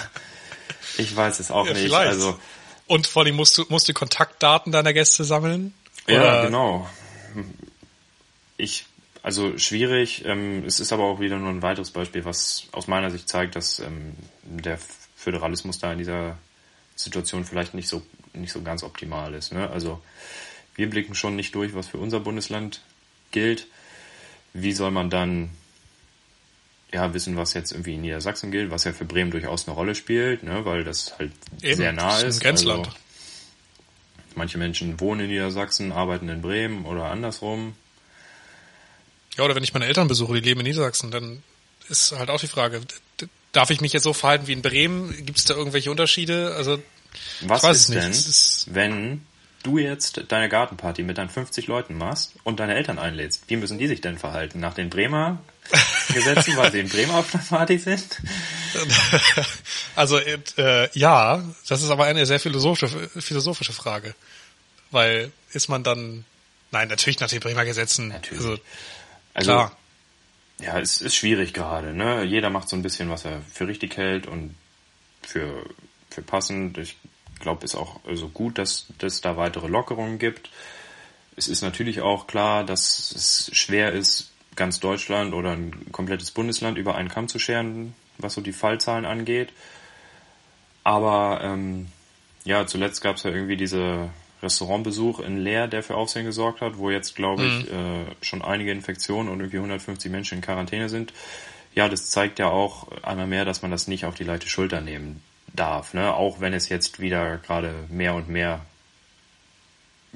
ich 0.97 1.15
weiß 1.15 1.39
es 1.39 1.51
auch 1.51 1.65
ja, 1.65 1.73
nicht. 1.73 1.83
Vielleicht. 1.83 2.09
Also 2.09 2.39
und 2.87 3.07
vor 3.07 3.23
allem 3.23 3.35
musst 3.35 3.57
du, 3.57 3.65
musst 3.69 3.87
du 3.87 3.93
Kontaktdaten 3.93 4.71
deiner 4.71 4.93
Gäste 4.93 5.23
sammeln? 5.23 5.73
Oder? 6.07 6.23
Ja, 6.23 6.45
genau. 6.45 6.89
Ich, 8.57 8.85
also 9.23 9.57
schwierig. 9.57 10.25
Ähm, 10.25 10.63
es 10.65 10.79
ist 10.79 10.91
aber 10.93 11.03
auch 11.03 11.19
wieder 11.19 11.37
nur 11.37 11.49
ein 11.49 11.61
weiteres 11.61 11.91
Beispiel, 11.91 12.25
was 12.25 12.67
aus 12.71 12.87
meiner 12.87 13.11
Sicht 13.11 13.29
zeigt, 13.29 13.55
dass 13.55 13.79
ähm, 13.79 14.15
der 14.43 14.79
Föderalismus 15.15 15.79
da 15.79 15.91
in 15.91 15.97
dieser 15.97 16.37
Situation 16.95 17.45
vielleicht 17.45 17.73
nicht 17.73 17.89
so, 17.89 18.01
nicht 18.33 18.51
so 18.51 18.61
ganz 18.61 18.83
optimal 18.83 19.33
ist. 19.33 19.53
Ne? 19.53 19.69
Also 19.69 20.01
wir 20.75 20.89
blicken 20.89 21.15
schon 21.15 21.35
nicht 21.35 21.53
durch, 21.55 21.75
was 21.75 21.87
für 21.87 21.97
unser 21.97 22.19
Bundesland 22.19 22.81
gilt. 23.31 23.67
Wie 24.53 24.73
soll 24.73 24.91
man 24.91 25.09
dann 25.09 25.49
ja, 26.93 27.13
wissen, 27.13 27.35
was 27.35 27.53
jetzt 27.53 27.71
irgendwie 27.71 27.95
in 27.95 28.01
Niedersachsen 28.01 28.51
gilt, 28.51 28.71
was 28.71 28.83
ja 28.85 28.93
für 28.93 29.05
Bremen 29.05 29.31
durchaus 29.31 29.67
eine 29.67 29.75
Rolle 29.75 29.95
spielt, 29.95 30.43
ne, 30.43 30.65
weil 30.65 30.83
das 30.83 31.17
halt 31.19 31.31
Eben, 31.61 31.77
sehr 31.77 31.91
nah 31.91 32.19
ist. 32.19 32.37
Ein 32.37 32.43
Grenzland. 32.43 32.87
Also, 32.87 32.97
manche 34.35 34.57
Menschen 34.57 34.99
wohnen 34.99 35.21
in 35.21 35.27
Niedersachsen, 35.29 35.91
arbeiten 35.91 36.29
in 36.29 36.41
Bremen 36.41 36.85
oder 36.85 37.05
andersrum. 37.05 37.75
Ja, 39.37 39.43
oder 39.43 39.55
wenn 39.55 39.63
ich 39.63 39.73
meine 39.73 39.85
Eltern 39.85 40.07
besuche, 40.07 40.35
die 40.35 40.47
leben 40.47 40.61
in 40.61 40.67
Niedersachsen, 40.67 41.11
dann 41.11 41.43
ist 41.89 42.13
halt 42.13 42.29
auch 42.29 42.39
die 42.39 42.47
Frage, 42.47 42.81
darf 43.51 43.69
ich 43.69 43.81
mich 43.81 43.93
jetzt 43.93 44.03
so 44.03 44.13
verhalten 44.13 44.47
wie 44.47 44.53
in 44.53 44.61
Bremen? 44.61 45.25
Gibt 45.25 45.37
es 45.37 45.45
da 45.45 45.55
irgendwelche 45.55 45.91
Unterschiede? 45.91 46.55
Also 46.55 46.81
was 47.41 47.63
ist 47.63 47.89
denn, 47.89 48.11
ist 48.11 48.67
wenn 48.73 49.21
du 49.67 49.77
jetzt 49.77 50.23
deine 50.29 50.49
Gartenparty 50.49 51.03
mit 51.03 51.17
deinen 51.17 51.29
50 51.29 51.67
Leuten 51.67 51.97
machst 51.97 52.33
und 52.43 52.59
deine 52.59 52.75
Eltern 52.75 52.97
einlädst? 52.97 53.43
Wie 53.47 53.57
müssen 53.57 53.77
die 53.77 53.87
sich 53.87 54.01
denn 54.01 54.17
verhalten? 54.17 54.59
Nach 54.59 54.73
den 54.73 54.89
Bremer 54.89 55.39
Gesetzen, 56.13 56.55
weil 56.55 56.71
sie 56.71 56.79
in 56.79 56.89
Bremen 56.89 57.11
auf 57.11 57.29
der 57.31 57.39
Party 57.39 57.77
sind? 57.77 58.17
Also 59.95 60.19
äh, 60.19 60.89
ja, 60.93 61.43
das 61.67 61.81
ist 61.81 61.89
aber 61.89 62.05
eine 62.05 62.27
sehr 62.27 62.39
philosophische, 62.39 63.09
philosophische 63.19 63.73
Frage. 63.73 64.13
Weil 64.91 65.31
ist 65.53 65.69
man 65.69 65.83
dann, 65.83 66.23
nein, 66.69 66.87
natürlich 66.87 67.19
nach 67.19 67.29
den 67.29 67.39
Bremer 67.39 67.65
Gesetzen. 67.65 68.09
Natürlich. 68.09 68.45
Also, 68.45 68.61
also 69.33 69.51
klar. 69.51 69.77
Ja, 70.59 70.79
es 70.79 71.01
ist 71.01 71.15
schwierig 71.15 71.53
gerade. 71.53 71.93
Ne? 71.93 72.23
Jeder 72.25 72.51
macht 72.51 72.69
so 72.69 72.75
ein 72.75 72.83
bisschen, 72.83 73.09
was 73.09 73.25
er 73.25 73.41
für 73.51 73.67
richtig 73.67 73.97
hält 73.97 74.27
und 74.27 74.53
für, 75.23 75.65
für 76.11 76.21
passend. 76.21 76.77
Ich 76.77 76.95
glaube, 77.39 77.65
ist 77.65 77.75
auch 77.75 77.99
also 78.05 78.29
gut, 78.29 78.57
dass 78.57 78.87
es 79.01 79.21
da 79.21 79.37
weitere 79.37 79.67
Lockerungen 79.67 80.19
gibt. 80.19 80.49
Es 81.35 81.47
ist 81.47 81.61
natürlich 81.61 82.01
auch 82.01 82.27
klar, 82.27 82.63
dass 82.63 83.11
es 83.11 83.49
schwer 83.53 83.91
ist, 83.91 84.31
ganz 84.55 84.79
Deutschland 84.79 85.33
oder 85.33 85.51
ein 85.51 85.91
komplettes 85.91 86.31
Bundesland 86.31 86.77
über 86.77 86.95
einen 86.95 87.09
Kamm 87.09 87.27
zu 87.27 87.39
scheren, 87.39 87.93
was 88.17 88.33
so 88.33 88.41
die 88.41 88.53
Fallzahlen 88.53 89.05
angeht. 89.05 89.49
Aber 90.83 91.41
ähm, 91.43 91.87
ja, 92.43 92.65
zuletzt 92.65 93.01
gab 93.01 93.17
es 93.17 93.23
ja 93.23 93.29
irgendwie 93.29 93.57
diese 93.57 94.09
Restaurantbesuch 94.41 95.19
in 95.19 95.37
Leer, 95.37 95.67
der 95.67 95.83
für 95.83 95.95
Aufsehen 95.95 96.25
gesorgt 96.25 96.61
hat, 96.61 96.77
wo 96.77 96.89
jetzt, 96.89 97.15
glaube 97.15 97.45
ich, 97.45 97.71
mhm. 97.71 97.77
äh, 97.77 98.05
schon 98.25 98.41
einige 98.41 98.71
Infektionen 98.71 99.29
und 99.29 99.39
irgendwie 99.39 99.57
150 99.57 100.11
Menschen 100.11 100.35
in 100.35 100.41
Quarantäne 100.41 100.89
sind. 100.89 101.13
Ja, 101.75 101.87
das 101.89 102.09
zeigt 102.09 102.39
ja 102.39 102.49
auch 102.49 102.87
einmal 103.03 103.27
mehr, 103.27 103.45
dass 103.45 103.61
man 103.61 103.69
das 103.69 103.87
nicht 103.87 104.05
auf 104.05 104.15
die 104.15 104.23
leichte 104.23 104.49
Schulter 104.49 104.81
nehmen 104.81 105.21
darf, 105.53 105.93
ne? 105.93 106.13
auch 106.13 106.39
wenn 106.39 106.53
es 106.53 106.69
jetzt 106.69 106.99
wieder 106.99 107.37
gerade 107.37 107.73
mehr 107.89 108.13
und 108.13 108.29
mehr 108.29 108.65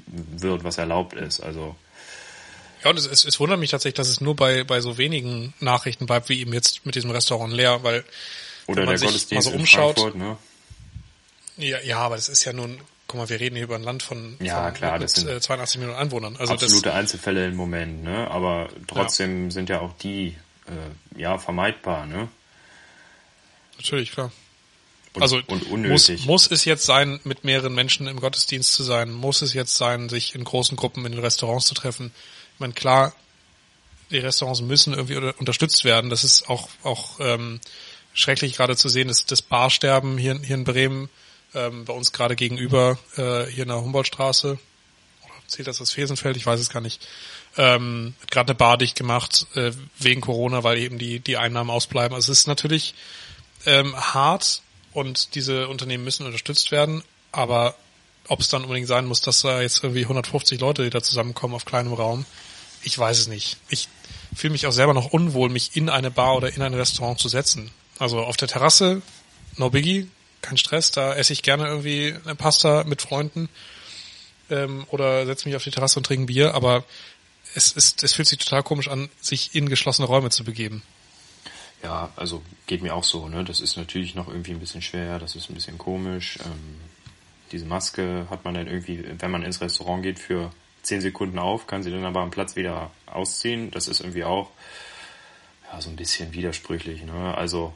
wird, 0.06 0.64
was 0.64 0.78
erlaubt 0.78 1.14
ist. 1.14 1.40
Also 1.40 1.76
ja, 2.84 2.90
und 2.90 2.98
es, 2.98 3.06
es, 3.06 3.24
es 3.24 3.38
wundert 3.38 3.60
mich 3.60 3.70
tatsächlich, 3.70 3.94
dass 3.94 4.08
es 4.08 4.20
nur 4.20 4.34
bei, 4.34 4.64
bei 4.64 4.80
so 4.80 4.98
wenigen 4.98 5.54
Nachrichten 5.60 6.06
bleibt, 6.06 6.28
wie 6.28 6.40
eben 6.40 6.52
jetzt 6.52 6.84
mit 6.84 6.94
diesem 6.94 7.10
Restaurant 7.10 7.52
leer, 7.52 7.82
weil 7.84 8.04
oder 8.66 8.86
der 8.86 8.98
Gottesdienst 8.98 9.48
so 9.48 9.54
umschaut, 9.54 10.14
ne? 10.14 10.36
Ja, 11.56 11.80
ja, 11.80 11.98
aber 11.98 12.16
das 12.16 12.28
ist 12.28 12.44
ja 12.44 12.52
nun, 12.52 12.80
guck 13.06 13.20
mal, 13.20 13.28
wir 13.28 13.38
reden 13.38 13.56
hier 13.56 13.64
über 13.64 13.76
ein 13.76 13.82
Land 13.82 14.02
von, 14.02 14.36
ja, 14.40 14.64
von 14.64 14.74
klar, 14.74 14.98
das 14.98 15.14
sind 15.14 15.42
82 15.42 15.78
Millionen 15.78 15.98
Einwohnern. 15.98 16.36
Also 16.36 16.54
absolute 16.54 16.88
das, 16.88 16.94
Einzelfälle 16.94 17.46
im 17.46 17.56
Moment, 17.56 18.02
ne? 18.02 18.28
Aber 18.30 18.68
trotzdem 18.86 19.44
ja. 19.44 19.50
sind 19.50 19.68
ja 19.68 19.80
auch 19.80 19.92
die 19.98 20.36
äh, 20.66 21.20
ja 21.20 21.38
vermeidbar, 21.38 22.06
ne? 22.06 22.28
Natürlich, 23.76 24.12
klar. 24.12 24.32
Und, 25.14 25.22
also 25.22 25.40
und 25.46 25.70
unnötig. 25.70 26.20
Muss, 26.20 26.26
muss 26.26 26.50
es 26.50 26.64
jetzt 26.64 26.84
sein, 26.84 27.20
mit 27.24 27.44
mehreren 27.44 27.74
Menschen 27.74 28.06
im 28.06 28.20
Gottesdienst 28.20 28.72
zu 28.72 28.82
sein? 28.82 29.12
Muss 29.12 29.42
es 29.42 29.52
jetzt 29.52 29.76
sein, 29.76 30.08
sich 30.08 30.34
in 30.34 30.44
großen 30.44 30.76
Gruppen 30.76 31.04
in 31.04 31.12
den 31.12 31.20
Restaurants 31.20 31.66
zu 31.66 31.74
treffen? 31.74 32.12
Ich 32.54 32.60
meine, 32.60 32.72
klar, 32.72 33.14
die 34.10 34.18
Restaurants 34.18 34.60
müssen 34.60 34.94
irgendwie 34.94 35.16
unterstützt 35.16 35.84
werden. 35.84 36.10
Das 36.10 36.24
ist 36.24 36.48
auch 36.48 36.68
auch 36.82 37.18
ähm, 37.20 37.60
schrecklich 38.14 38.56
gerade 38.56 38.76
zu 38.76 38.88
sehen, 38.88 39.08
dass 39.08 39.26
das 39.26 39.42
Barsterben 39.42 40.18
hier, 40.18 40.38
hier 40.38 40.56
in 40.56 40.64
Bremen 40.64 41.08
ähm, 41.54 41.84
bei 41.84 41.92
uns 41.92 42.12
gerade 42.12 42.36
gegenüber 42.36 42.98
äh, 43.16 43.46
hier 43.46 43.62
in 43.62 43.68
der 43.68 43.80
Humboldtstraße 43.82 44.58
oder 45.22 45.34
zählt 45.46 45.68
das 45.68 45.78
das 45.78 45.92
Fesenfeld? 45.92 46.36
Ich 46.36 46.46
weiß 46.46 46.60
es 46.60 46.70
gar 46.70 46.80
nicht. 46.80 47.06
Ähm, 47.58 48.14
gerade 48.30 48.50
eine 48.52 48.58
Bar 48.58 48.78
dicht 48.78 48.96
gemacht 48.96 49.46
äh, 49.54 49.72
wegen 49.98 50.22
Corona, 50.22 50.64
weil 50.64 50.78
eben 50.78 50.98
die 50.98 51.20
die 51.20 51.36
Einnahmen 51.36 51.70
ausbleiben. 51.70 52.14
Also 52.14 52.32
es 52.32 52.40
ist 52.40 52.46
natürlich 52.46 52.94
ähm, 53.66 53.94
hart 53.96 54.62
und 54.92 55.34
diese 55.34 55.68
Unternehmen 55.68 56.04
müssen 56.04 56.26
unterstützt 56.26 56.70
werden, 56.70 57.02
aber 57.30 57.74
ob 58.28 58.40
es 58.40 58.48
dann 58.48 58.62
unbedingt 58.62 58.88
sein 58.88 59.06
muss, 59.06 59.20
dass 59.20 59.42
da 59.42 59.60
jetzt 59.60 59.82
irgendwie 59.82 60.02
150 60.02 60.60
Leute, 60.60 60.88
da 60.90 61.02
zusammenkommen 61.02 61.54
auf 61.54 61.64
kleinem 61.64 61.92
Raum, 61.92 62.24
ich 62.82 62.98
weiß 62.98 63.18
es 63.18 63.28
nicht. 63.28 63.58
Ich 63.68 63.88
fühle 64.34 64.52
mich 64.52 64.66
auch 64.66 64.72
selber 64.72 64.94
noch 64.94 65.12
unwohl, 65.12 65.48
mich 65.48 65.76
in 65.76 65.88
eine 65.88 66.10
Bar 66.10 66.36
oder 66.36 66.54
in 66.54 66.62
ein 66.62 66.74
Restaurant 66.74 67.18
zu 67.18 67.28
setzen. 67.28 67.70
Also 67.98 68.20
auf 68.20 68.36
der 68.36 68.48
Terrasse, 68.48 69.02
no 69.56 69.70
biggie, 69.70 70.08
kein 70.40 70.56
Stress, 70.56 70.90
da 70.90 71.14
esse 71.14 71.32
ich 71.32 71.42
gerne 71.42 71.66
irgendwie 71.66 72.14
eine 72.24 72.34
Pasta 72.34 72.84
mit 72.84 73.02
Freunden 73.02 73.48
ähm, 74.50 74.86
oder 74.90 75.24
setze 75.26 75.48
mich 75.48 75.56
auf 75.56 75.62
die 75.62 75.70
Terrasse 75.70 75.98
und 75.98 76.06
trinke 76.06 76.26
Bier, 76.26 76.54
aber 76.54 76.84
es 77.54 77.72
ist, 77.72 78.02
es 78.02 78.14
fühlt 78.14 78.28
sich 78.28 78.38
total 78.38 78.62
komisch 78.62 78.88
an, 78.88 79.08
sich 79.20 79.54
in 79.54 79.68
geschlossene 79.68 80.06
Räume 80.06 80.30
zu 80.30 80.42
begeben. 80.42 80.82
Ja, 81.82 82.10
also 82.16 82.42
geht 82.66 82.82
mir 82.82 82.94
auch 82.94 83.04
so, 83.04 83.28
ne? 83.28 83.44
Das 83.44 83.60
ist 83.60 83.76
natürlich 83.76 84.14
noch 84.14 84.28
irgendwie 84.28 84.52
ein 84.52 84.60
bisschen 84.60 84.82
schwer, 84.82 85.18
das 85.18 85.34
ist 85.34 85.50
ein 85.50 85.54
bisschen 85.54 85.78
komisch. 85.78 86.38
Ähm, 86.44 86.80
diese 87.50 87.66
Maske 87.66 88.26
hat 88.30 88.44
man 88.44 88.54
dann 88.54 88.66
irgendwie, 88.66 89.04
wenn 89.18 89.30
man 89.30 89.42
ins 89.42 89.60
Restaurant 89.60 90.02
geht, 90.02 90.18
für 90.18 90.52
zehn 90.82 91.00
Sekunden 91.00 91.38
auf, 91.38 91.66
kann 91.66 91.82
sie 91.82 91.90
dann 91.90 92.04
aber 92.04 92.20
am 92.20 92.30
Platz 92.30 92.56
wieder 92.56 92.90
ausziehen. 93.06 93.70
Das 93.70 93.88
ist 93.88 94.00
irgendwie 94.00 94.24
auch 94.24 94.50
ja, 95.70 95.80
so 95.80 95.90
ein 95.90 95.96
bisschen 95.96 96.32
widersprüchlich. 96.32 97.04
Ne? 97.04 97.36
Also 97.36 97.72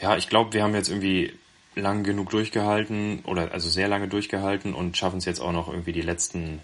ja, 0.00 0.16
ich 0.16 0.28
glaube, 0.28 0.52
wir 0.52 0.62
haben 0.62 0.74
jetzt 0.74 0.88
irgendwie 0.88 1.32
lang 1.76 2.04
genug 2.04 2.30
durchgehalten 2.30 3.20
oder 3.24 3.52
also 3.52 3.68
sehr 3.68 3.88
lange 3.88 4.08
durchgehalten 4.08 4.74
und 4.74 4.96
schaffen 4.96 5.18
es 5.18 5.24
jetzt 5.24 5.40
auch 5.40 5.52
noch 5.52 5.68
irgendwie 5.68 5.92
die 5.92 6.02
letzten 6.02 6.60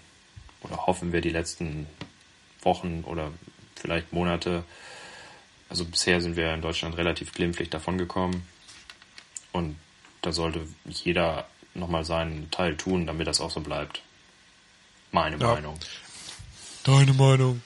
oder 0.61 0.85
hoffen 0.85 1.11
wir 1.11 1.21
die 1.21 1.29
letzten 1.29 1.87
Wochen 2.61 3.03
oder 3.05 3.31
vielleicht 3.75 4.13
Monate 4.13 4.63
also 5.71 5.85
bisher 5.85 6.19
sind 6.19 6.35
wir 6.35 6.53
in 6.53 6.61
Deutschland 6.61 6.97
relativ 6.97 7.31
glimpflich 7.31 7.69
davongekommen. 7.69 8.43
Und 9.53 9.77
da 10.21 10.33
sollte 10.33 10.67
jeder 10.85 11.47
nochmal 11.73 12.03
seinen 12.03 12.51
Teil 12.51 12.75
tun, 12.75 13.07
damit 13.07 13.25
das 13.25 13.39
auch 13.39 13.51
so 13.51 13.61
bleibt. 13.61 14.01
Meine 15.13 15.37
ja. 15.37 15.47
Meinung. 15.47 15.79
Deine 16.83 17.13
Meinung. 17.13 17.61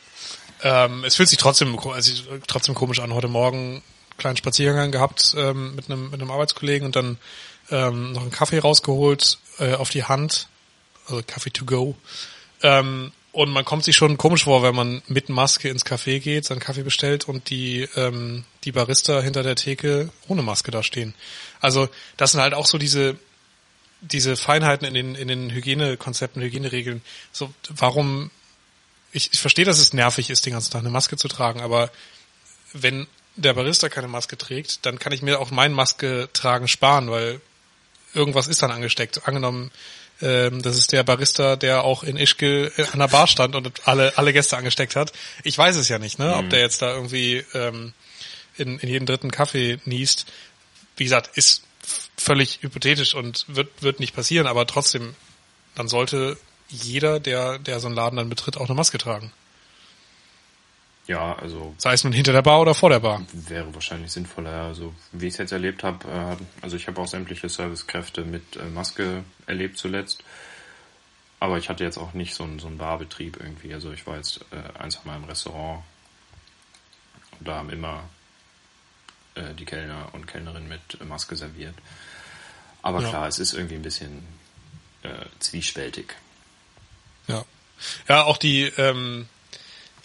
Ähm, 0.61 1.03
es 1.03 1.15
fühlt 1.15 1.29
sich 1.29 1.39
trotzdem, 1.39 1.77
also 1.79 2.23
trotzdem 2.45 2.75
komisch 2.75 2.99
an. 2.99 3.11
Heute 3.11 3.27
Morgen 3.27 3.57
einen 3.57 3.83
kleinen 4.19 4.37
Spaziergang 4.37 4.91
gehabt 4.91 5.33
ähm, 5.35 5.75
mit, 5.75 5.89
einem, 5.89 6.11
mit 6.11 6.21
einem 6.21 6.29
Arbeitskollegen 6.29 6.85
und 6.85 6.95
dann 6.95 7.17
ähm, 7.71 8.11
noch 8.11 8.21
einen 8.21 8.31
Kaffee 8.31 8.59
rausgeholt 8.59 9.39
äh, 9.57 9.73
auf 9.73 9.89
die 9.89 10.03
Hand, 10.03 10.47
also 11.07 11.23
Kaffee 11.25 11.49
to 11.49 11.65
go. 11.65 11.95
Ähm, 12.61 13.13
und 13.35 13.49
man 13.51 13.65
kommt 13.65 13.83
sich 13.83 13.97
schon 13.97 14.17
komisch 14.17 14.45
vor, 14.45 14.63
wenn 14.63 14.73
man 14.73 15.01
mit 15.07 15.27
Maske 15.27 15.67
ins 15.67 15.85
Café 15.85 16.19
geht, 16.19 16.45
seinen 16.45 16.61
Kaffee 16.61 16.83
bestellt 16.83 17.27
und 17.27 17.49
die, 17.49 17.81
ähm, 17.97 18.45
die 18.63 18.71
Barista 18.71 19.19
hinter 19.19 19.43
der 19.43 19.57
Theke 19.57 20.09
ohne 20.29 20.41
Maske 20.41 20.71
da 20.71 20.83
stehen. 20.83 21.13
Also 21.59 21.89
das 22.15 22.31
sind 22.31 22.39
halt 22.39 22.53
auch 22.53 22.65
so 22.65 22.77
diese, 22.77 23.17
diese 23.99 24.37
Feinheiten 24.37 24.87
in 24.87 24.93
den, 24.93 25.15
in 25.15 25.27
den 25.27 25.51
Hygienekonzepten, 25.51 26.41
Hygieneregeln. 26.41 27.01
So, 27.33 27.53
warum, 27.67 28.31
ich, 29.11 29.33
ich 29.33 29.39
verstehe, 29.41 29.65
dass 29.65 29.79
es 29.79 29.91
nervig 29.91 30.29
ist, 30.29 30.45
den 30.45 30.53
ganzen 30.53 30.71
Tag 30.71 30.79
eine 30.79 30.89
Maske 30.89 31.17
zu 31.17 31.27
tragen, 31.27 31.59
aber 31.59 31.91
wenn 32.71 33.05
der 33.35 33.53
Barista 33.53 33.89
keine 33.89 34.07
Maske 34.07 34.37
trägt, 34.37 34.85
dann 34.85 34.97
kann 34.97 35.11
ich 35.11 35.21
mir 35.21 35.41
auch 35.41 35.51
mein 35.51 35.73
Maske 35.73 36.29
tragen 36.31 36.69
sparen, 36.69 37.11
weil 37.11 37.41
irgendwas 38.13 38.47
ist 38.47 38.61
dann 38.61 38.71
angesteckt. 38.71 39.27
Angenommen, 39.27 39.71
ähm, 40.21 40.61
das 40.61 40.77
ist 40.77 40.91
der 40.91 41.03
Barista, 41.03 41.55
der 41.55 41.83
auch 41.83 42.03
in 42.03 42.17
Ischgl 42.17 42.71
äh, 42.77 42.85
an 42.91 42.99
der 42.99 43.07
Bar 43.07 43.27
stand 43.27 43.55
und 43.55 43.87
alle, 43.87 44.17
alle 44.17 44.33
Gäste 44.33 44.57
angesteckt 44.57 44.95
hat. 44.95 45.11
Ich 45.43 45.57
weiß 45.57 45.75
es 45.75 45.89
ja 45.89 45.99
nicht, 45.99 46.19
ne? 46.19 46.35
ob 46.35 46.45
mhm. 46.45 46.49
der 46.49 46.59
jetzt 46.59 46.81
da 46.81 46.93
irgendwie 46.93 47.43
ähm, 47.53 47.93
in, 48.57 48.79
in 48.79 48.89
jeden 48.89 49.05
dritten 49.05 49.31
Kaffee 49.31 49.79
niest. 49.85 50.31
Wie 50.97 51.03
gesagt, 51.03 51.37
ist 51.37 51.63
völlig 52.17 52.59
hypothetisch 52.61 53.13
und 53.13 53.45
wird, 53.47 53.69
wird 53.81 53.99
nicht 53.99 54.15
passieren, 54.15 54.47
aber 54.47 54.65
trotzdem, 54.65 55.15
dann 55.75 55.89
sollte 55.89 56.37
jeder, 56.69 57.19
der, 57.19 57.59
der 57.59 57.79
so 57.79 57.87
einen 57.87 57.95
Laden 57.95 58.17
dann 58.17 58.29
betritt, 58.29 58.57
auch 58.57 58.65
eine 58.65 58.75
Maske 58.75 58.97
tragen. 58.97 59.31
Ja, 61.07 61.35
also. 61.35 61.75
Sei 61.77 61.93
es 61.93 62.03
nun 62.03 62.13
hinter 62.13 62.33
der 62.33 62.41
Bar 62.41 62.61
oder 62.61 62.73
vor 62.73 62.89
der 62.89 62.99
Bar. 62.99 63.21
Wäre 63.31 63.73
wahrscheinlich 63.75 64.11
sinnvoller. 64.11 64.63
Also, 64.63 64.93
wie 65.11 65.27
ich 65.27 65.33
es 65.33 65.37
jetzt 65.37 65.51
erlebt 65.51 65.83
habe, 65.83 66.07
äh, 66.07 66.63
also 66.63 66.75
ich 66.75 66.87
habe 66.87 66.99
auch 66.99 67.07
sämtliche 67.07 67.47
Servicekräfte 67.47 68.23
mit 68.23 68.55
äh, 68.55 68.65
Maske 68.65 69.23
erlebt 69.45 69.77
zuletzt. 69.77 70.23
Aber 71.39 71.57
ich 71.57 71.69
hatte 71.69 71.83
jetzt 71.83 71.97
auch 71.97 72.13
nicht 72.13 72.33
so 72.33 72.43
einen, 72.43 72.59
so 72.59 72.67
einen 72.67 72.77
Barbetrieb 72.77 73.37
irgendwie. 73.39 73.73
Also 73.73 73.91
ich 73.91 74.07
war 74.07 74.17
jetzt 74.17 74.39
äh, 74.51 74.79
ein, 74.79 74.89
zwei 74.89 75.05
Mal 75.05 75.17
im 75.17 75.25
Restaurant 75.25 75.83
und 77.39 77.47
da 77.47 77.55
haben 77.55 77.69
immer 77.69 78.03
äh, 79.35 79.53
die 79.53 79.65
Kellner 79.65 80.09
und 80.13 80.27
Kellnerin 80.27 80.67
mit 80.67 81.05
Maske 81.05 81.35
serviert. 81.35 81.75
Aber 82.81 83.01
ja. 83.01 83.09
klar, 83.09 83.27
es 83.27 83.39
ist 83.39 83.53
irgendwie 83.53 83.75
ein 83.75 83.81
bisschen 83.81 84.23
äh, 85.03 85.25
zwiespältig. 85.39 86.15
Ja. 87.27 87.43
Ja, 88.07 88.23
auch 88.23 88.37
die, 88.37 88.63
ähm, 88.77 89.27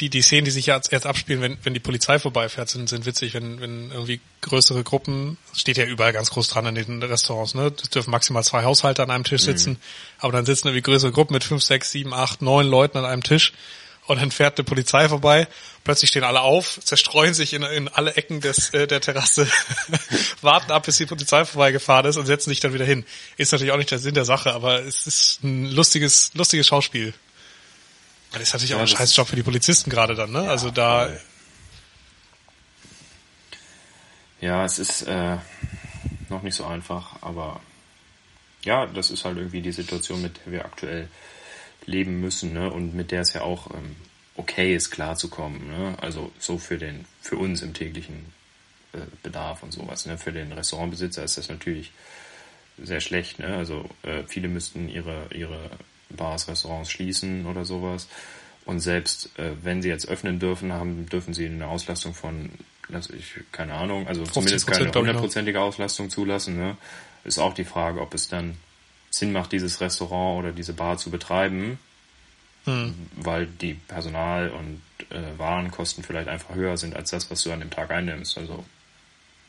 die, 0.00 0.09
die 0.09 0.23
Szenen, 0.23 0.47
die 0.47 0.50
sich 0.50 0.66
jetzt, 0.66 0.90
jetzt 0.92 1.07
abspielen, 1.07 1.42
wenn, 1.42 1.59
wenn 1.62 1.75
die 1.75 1.80
Polizei 1.80 2.19
vorbeifährt, 2.19 2.69
sind, 2.69 2.88
sind 2.88 3.07
witzig, 3.07 3.35
wenn, 3.35 3.61
wenn 3.61 3.90
irgendwie 3.90 4.21
größere 4.40 4.83
Gruppen, 4.83 5.37
steht 5.54 5.76
ja 5.76 5.85
überall 5.85 6.12
ganz 6.12 6.30
groß 6.30 6.49
dran 6.49 6.66
in 6.66 6.75
den 6.75 7.02
Restaurants, 7.02 7.54
ne? 7.54 7.73
Es 7.83 7.90
dürfen 7.90 8.11
maximal 8.11 8.42
zwei 8.42 8.64
Haushalte 8.64 9.02
an 9.02 9.11
einem 9.11 9.25
Tisch 9.25 9.42
sitzen, 9.42 9.73
mhm. 9.73 9.78
aber 10.19 10.33
dann 10.33 10.47
sitzen 10.47 10.69
irgendwie 10.69 10.83
größere 10.83 11.12
Gruppen 11.12 11.35
mit 11.35 11.45
fünf, 11.45 11.62
sechs, 11.62 11.92
sieben, 11.92 12.14
acht, 12.14 12.40
neun 12.40 12.66
Leuten 12.66 12.99
an 12.99 13.04
einem 13.04 13.23
Tisch 13.23 13.52
und 14.07 14.21
dann 14.21 14.30
fährt 14.30 14.59
eine 14.59 14.64
Polizei 14.64 15.09
vorbei, 15.09 15.47
plötzlich 15.85 16.11
stehen 16.11 16.25
alle 16.25 16.40
auf, 16.40 16.80
zerstreuen 16.83 17.35
sich 17.35 17.52
in, 17.52 17.62
in 17.62 17.88
alle 17.88 18.14
Ecken 18.14 18.40
des, 18.40 18.71
äh, 18.71 18.87
der 18.87 19.00
Terrasse, 19.00 19.47
warten 20.40 20.73
ab, 20.73 20.87
bis 20.87 20.97
die 20.97 21.07
Polizei 21.07 21.45
vorbeigefahren 21.45 22.07
ist 22.07 22.16
und 22.16 22.26
setzen 22.26 22.50
sich 22.50 22.61
dann 22.61 22.75
wieder 22.75 22.85
hin. 22.85 23.04
Ist 23.37 23.52
natürlich 23.52 23.73
auch 23.73 23.78
nicht 23.78 23.90
der 23.90 23.99
Sinn 23.99 24.14
der 24.14 24.25
Sache, 24.25 24.52
aber 24.52 24.83
es 24.83 25.07
ist 25.07 25.45
ein 25.45 25.66
lustiges, 25.66 26.33
lustiges 26.35 26.66
Schauspiel. 26.66 27.14
Das 28.32 28.42
ist 28.42 28.52
natürlich 28.52 28.70
ja, 28.70 28.76
auch 28.76 28.80
ein 28.80 28.87
Scheißjob 28.87 29.28
für 29.28 29.37
die 29.37 29.42
Polizisten 29.42 29.90
gerade 29.90 30.14
dann, 30.14 30.30
ne? 30.30 30.44
Ja, 30.44 30.50
also 30.50 30.70
da. 30.70 31.06
Voll. 31.06 31.20
Ja, 34.40 34.64
es 34.64 34.78
ist 34.78 35.02
äh, 35.02 35.37
noch 36.28 36.42
nicht 36.42 36.54
so 36.54 36.64
einfach, 36.64 37.22
aber 37.22 37.60
ja, 38.62 38.87
das 38.87 39.10
ist 39.10 39.25
halt 39.25 39.37
irgendwie 39.37 39.60
die 39.60 39.72
Situation, 39.72 40.22
mit 40.22 40.40
der 40.44 40.52
wir 40.52 40.64
aktuell 40.64 41.08
leben 41.87 42.20
müssen, 42.20 42.52
ne? 42.52 42.70
Und 42.70 42.94
mit 42.94 43.10
der 43.10 43.22
es 43.22 43.32
ja 43.32 43.42
auch 43.42 43.75
ähm, 43.75 43.96
okay 44.37 44.75
ist, 44.75 44.90
klarzukommen, 44.90 45.66
ne? 45.66 45.96
Also 46.00 46.32
so 46.38 46.58
für 46.58 46.78
den, 46.78 47.04
für 47.20 47.37
uns 47.37 47.62
im 47.62 47.75
täglichen 47.75 48.32
äh, 48.92 48.99
Bedarf 49.22 49.62
und 49.62 49.72
sowas, 49.72 50.06
ne? 50.06 50.16
Für 50.16 50.32
den 50.32 50.52
Restaurantbesitzer 50.52 51.25
ist 51.25 51.37
das 51.37 51.49
natürlich 51.49 51.90
sehr 52.82 53.00
schlecht. 53.00 53.38
Ne? 53.38 53.56
Also 53.56 53.88
äh, 54.02 54.25
viele 54.26 54.49
müssten 54.49 54.88
ihre, 54.88 55.28
ihre 55.34 55.70
Bars, 56.11 56.49
Restaurants 56.49 56.90
schließen 56.90 57.47
oder 57.47 57.64
sowas. 57.64 58.09
Und 58.64 58.81
selbst 58.81 59.38
äh, 59.38 59.52
wenn 59.62 59.83
sie 59.83 59.88
jetzt 59.88 60.09
öffnen 60.09 60.38
dürfen, 60.38 60.73
haben, 60.73 61.07
dürfen 61.07 61.35
sie 61.35 61.47
eine 61.47 61.67
Auslastung 61.67 62.14
von, 62.14 62.50
lass 62.88 63.11
ich, 63.11 63.35
keine 63.52 63.75
Ahnung, 63.75 64.07
also 64.07 64.25
zumindest 64.25 64.67
keine 64.67 64.93
hundertprozentige 64.93 65.61
Auslastung 65.61 66.11
zulassen. 66.11 66.57
Ne? 66.57 66.76
Ist 67.25 67.38
auch 67.38 67.55
die 67.55 67.64
Frage, 67.64 68.00
ob 68.00 68.14
es 68.14 68.29
dann 68.29 68.57
Sinn 69.11 69.33
macht, 69.33 69.52
dieses 69.52 69.81
Restaurant 69.81 70.38
oder 70.38 70.52
diese 70.52 70.73
Bar 70.73 70.99
zu 70.99 71.11
betreiben, 71.11 71.79
hm. 72.64 72.95
weil 73.17 73.47
die 73.47 73.75
Personal- 73.75 74.50
und 74.50 74.81
äh, 75.11 75.38
Warenkosten 75.38 76.05
vielleicht 76.05 76.29
einfach 76.29 76.55
höher 76.55 76.76
sind 76.76 76.95
als 76.95 77.11
das, 77.11 77.31
was 77.31 77.43
du 77.43 77.52
an 77.52 77.61
dem 77.61 77.71
Tag 77.71 77.90
einnimmst. 77.90 78.38
Also 78.38 78.64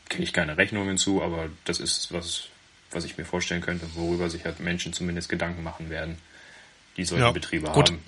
kriege 0.08 0.24
ich 0.24 0.32
keine 0.32 0.56
Rechnungen 0.56 0.98
zu, 0.98 1.22
aber 1.22 1.48
das 1.64 1.78
ist 1.78 2.12
was, 2.12 2.48
was 2.90 3.04
ich 3.04 3.18
mir 3.18 3.24
vorstellen 3.24 3.60
könnte, 3.60 3.86
worüber 3.94 4.28
sich 4.30 4.44
halt 4.44 4.60
Menschen 4.60 4.92
zumindest 4.92 5.28
Gedanken 5.28 5.62
machen 5.62 5.90
werden, 5.90 6.18
die 6.96 7.04
solche 7.04 7.24
ja, 7.24 7.30
Betriebe 7.30 7.70
gut. 7.70 7.90
haben. 7.90 8.02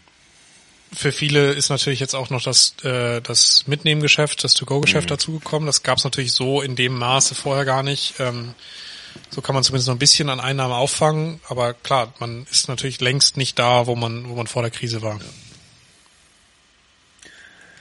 Für 0.92 1.10
viele 1.10 1.52
ist 1.52 1.70
natürlich 1.70 1.98
jetzt 1.98 2.14
auch 2.14 2.30
noch 2.30 2.42
das, 2.42 2.76
äh, 2.84 3.20
das 3.20 3.66
Mitnehmgeschäft, 3.66 4.44
das 4.44 4.54
To-Go-Geschäft 4.54 5.06
mhm. 5.06 5.14
dazugekommen. 5.14 5.66
Das 5.66 5.82
gab 5.82 5.98
es 5.98 6.04
natürlich 6.04 6.32
so 6.32 6.62
in 6.62 6.76
dem 6.76 6.96
Maße 6.96 7.34
vorher 7.34 7.64
gar 7.64 7.82
nicht. 7.82 8.14
Ähm, 8.20 8.54
so 9.30 9.40
kann 9.40 9.54
man 9.54 9.64
zumindest 9.64 9.88
noch 9.88 9.96
ein 9.96 9.98
bisschen 9.98 10.28
an 10.28 10.40
Einnahmen 10.40 10.72
auffangen, 10.72 11.40
aber 11.48 11.74
klar, 11.74 12.12
man 12.18 12.46
ist 12.50 12.68
natürlich 12.68 13.00
längst 13.00 13.36
nicht 13.36 13.58
da, 13.58 13.86
wo 13.86 13.94
man, 13.96 14.28
wo 14.28 14.34
man 14.34 14.46
vor 14.46 14.62
der 14.62 14.70
Krise 14.70 15.02
war. 15.02 15.16
Ja. 15.16 15.26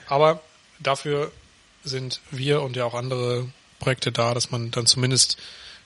Aber 0.07 0.41
dafür 0.79 1.31
sind 1.83 2.21
wir 2.31 2.61
und 2.61 2.75
ja 2.75 2.85
auch 2.85 2.93
andere 2.93 3.47
Projekte 3.79 4.11
da, 4.11 4.33
dass 4.33 4.51
man 4.51 4.71
dann 4.71 4.85
zumindest 4.85 5.37